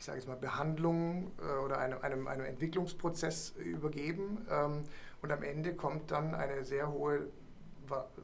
[0.02, 4.82] ich sage jetzt mal, Behandlung äh, oder einem, einem, einem Entwicklungsprozess übergeben ähm,
[5.22, 7.28] und am Ende kommt dann eine sehr hohe,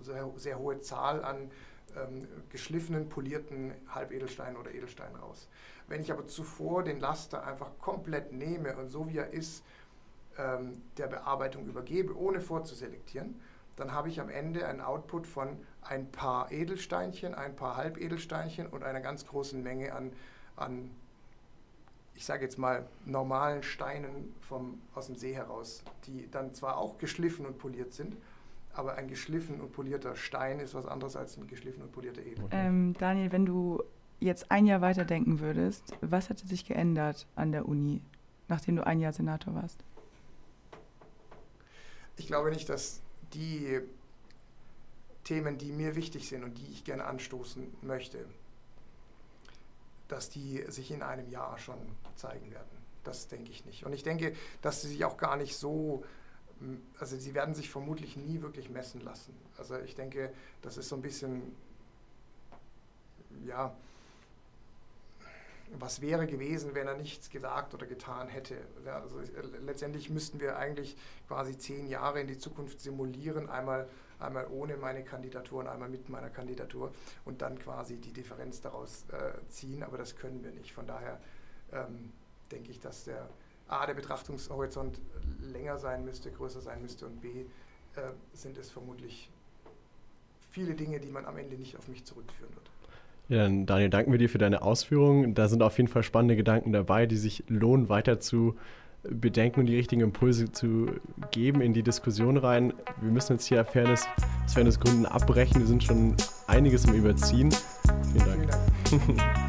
[0.01, 1.51] sehr, sehr hohe Zahl an
[1.95, 5.49] ähm, geschliffenen, polierten Halbedelsteinen oder Edelsteinen raus.
[5.87, 9.63] Wenn ich aber zuvor den Laster einfach komplett nehme und so wie er ist,
[10.39, 13.39] ähm, der Bearbeitung übergebe, ohne vorzuselektieren,
[13.75, 18.83] dann habe ich am Ende einen Output von ein paar Edelsteinchen, ein paar Halbedelsteinchen und
[18.83, 20.11] einer ganz großen Menge an,
[20.55, 20.89] an
[22.17, 26.97] ich sage jetzt mal, normalen Steinen vom, aus dem See heraus, die dann zwar auch
[26.97, 28.17] geschliffen und poliert sind,
[28.73, 32.45] aber ein geschliffen und polierter Stein ist was anderes als ein geschliffen und polierter Edel.
[32.49, 33.83] Ähm, Daniel, wenn du
[34.19, 38.01] jetzt ein Jahr weiterdenken würdest, was hätte sich geändert an der Uni,
[38.47, 39.83] nachdem du ein Jahr Senator warst?
[42.15, 43.03] Ich glaube nicht, dass
[43.35, 43.79] die
[45.23, 48.25] Themen, die mir wichtig sind und die ich gerne anstoßen möchte,
[50.07, 51.77] dass die sich in einem Jahr schon
[52.15, 52.77] zeigen werden.
[53.03, 53.85] Das denke ich nicht.
[53.85, 56.03] Und ich denke, dass sie sich auch gar nicht so
[56.99, 59.35] also sie werden sich vermutlich nie wirklich messen lassen.
[59.57, 60.31] Also ich denke,
[60.61, 61.55] das ist so ein bisschen,
[63.45, 63.75] ja,
[65.77, 68.55] was wäre gewesen, wenn er nichts gesagt oder getan hätte.
[68.85, 69.21] Also
[69.65, 70.95] letztendlich müssten wir eigentlich
[71.27, 73.87] quasi zehn Jahre in die Zukunft simulieren, einmal,
[74.19, 76.91] einmal ohne meine Kandidatur und einmal mit meiner Kandidatur
[77.25, 80.73] und dann quasi die Differenz daraus äh, ziehen, aber das können wir nicht.
[80.73, 81.19] Von daher
[81.71, 82.11] ähm,
[82.51, 83.29] denke ich, dass der
[83.67, 84.99] A, der Betrachtungshorizont
[85.41, 87.41] länger sein müsste, größer sein müsste und B,
[87.95, 89.29] äh, sind es vermutlich
[90.51, 92.71] viele Dinge, die man am Ende nicht auf mich zurückführen wird.
[93.29, 95.35] Ja, dann Daniel, danken wir dir für deine Ausführungen.
[95.35, 98.55] Da sind auf jeden Fall spannende Gedanken dabei, die sich lohnen, weiter zu
[99.03, 100.87] bedenken und die richtigen Impulse zu
[101.31, 102.73] geben in die Diskussion rein.
[103.01, 104.07] Wir müssen jetzt hier Fairness,
[104.45, 105.59] aus Fairnessgründen abbrechen.
[105.61, 106.15] Wir sind schon
[106.47, 107.51] einiges im Überziehen.
[108.11, 108.49] Vielen Dank.
[108.89, 109.47] Vielen Dank.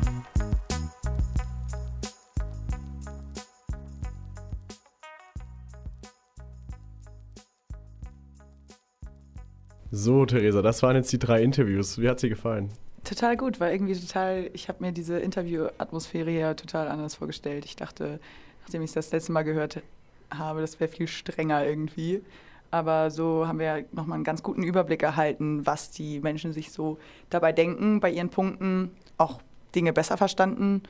[9.91, 11.99] So, Theresa, das waren jetzt die drei Interviews.
[11.99, 12.69] Wie hat sie gefallen?
[13.05, 17.65] Total gut, weil irgendwie total, ich habe mir diese Interview-Atmosphäre ja total anders vorgestellt.
[17.65, 18.21] Ich dachte,
[18.69, 19.83] nachdem ich das letzte Mal gehört
[20.31, 22.23] habe, das wäre viel strenger irgendwie.
[22.71, 26.99] Aber so haben wir nochmal einen ganz guten Überblick erhalten, was die Menschen sich so
[27.31, 29.41] dabei denken, bei ihren Punkten, auch
[29.75, 30.83] Dinge besser verstanden.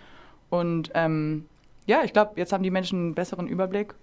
[0.51, 1.47] Und ähm,
[1.87, 3.95] ja, ich glaube, jetzt haben die Menschen einen besseren Überblick.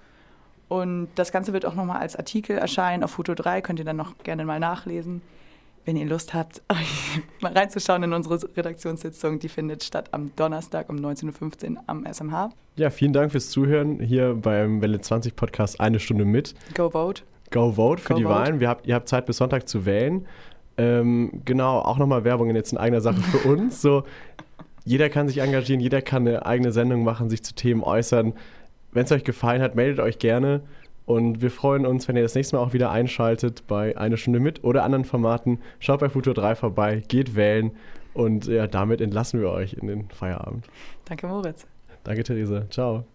[0.70, 3.98] Und das Ganze wird auch nochmal als Artikel erscheinen auf Foto 3, könnt ihr dann
[3.98, 5.22] noch gerne mal nachlesen
[5.86, 6.62] wenn ihr Lust habt,
[7.42, 9.40] mal reinzuschauen in unsere Redaktionssitzung.
[9.40, 12.50] Die findet statt am Donnerstag um 19.15 Uhr am SMH.
[12.76, 16.56] Ja, vielen Dank fürs Zuhören hier beim Welle 20 Podcast Eine Stunde mit.
[16.74, 17.24] Go Vote.
[17.52, 18.36] Go Vote für Go die vote.
[18.36, 18.60] Wahlen.
[18.60, 20.26] Wir habt, ihr habt Zeit bis Sonntag zu wählen.
[20.78, 23.82] Ähm, genau, auch nochmal Werbung jetzt in eigener Sache für uns.
[23.82, 24.04] So,
[24.84, 28.34] jeder kann sich engagieren, jeder kann eine eigene Sendung machen, sich zu Themen äußern.
[28.92, 30.62] Wenn es euch gefallen hat, meldet euch gerne.
[31.06, 34.40] Und wir freuen uns, wenn ihr das nächste Mal auch wieder einschaltet bei Eine Stunde
[34.40, 35.60] mit oder anderen Formaten.
[35.80, 37.72] Schaut bei Futur 3 vorbei, geht wählen
[38.14, 40.66] und ja, damit entlassen wir euch in den Feierabend.
[41.06, 41.68] Danke, Moritz.
[42.04, 42.70] Danke, Theresa.
[42.70, 43.06] Ciao.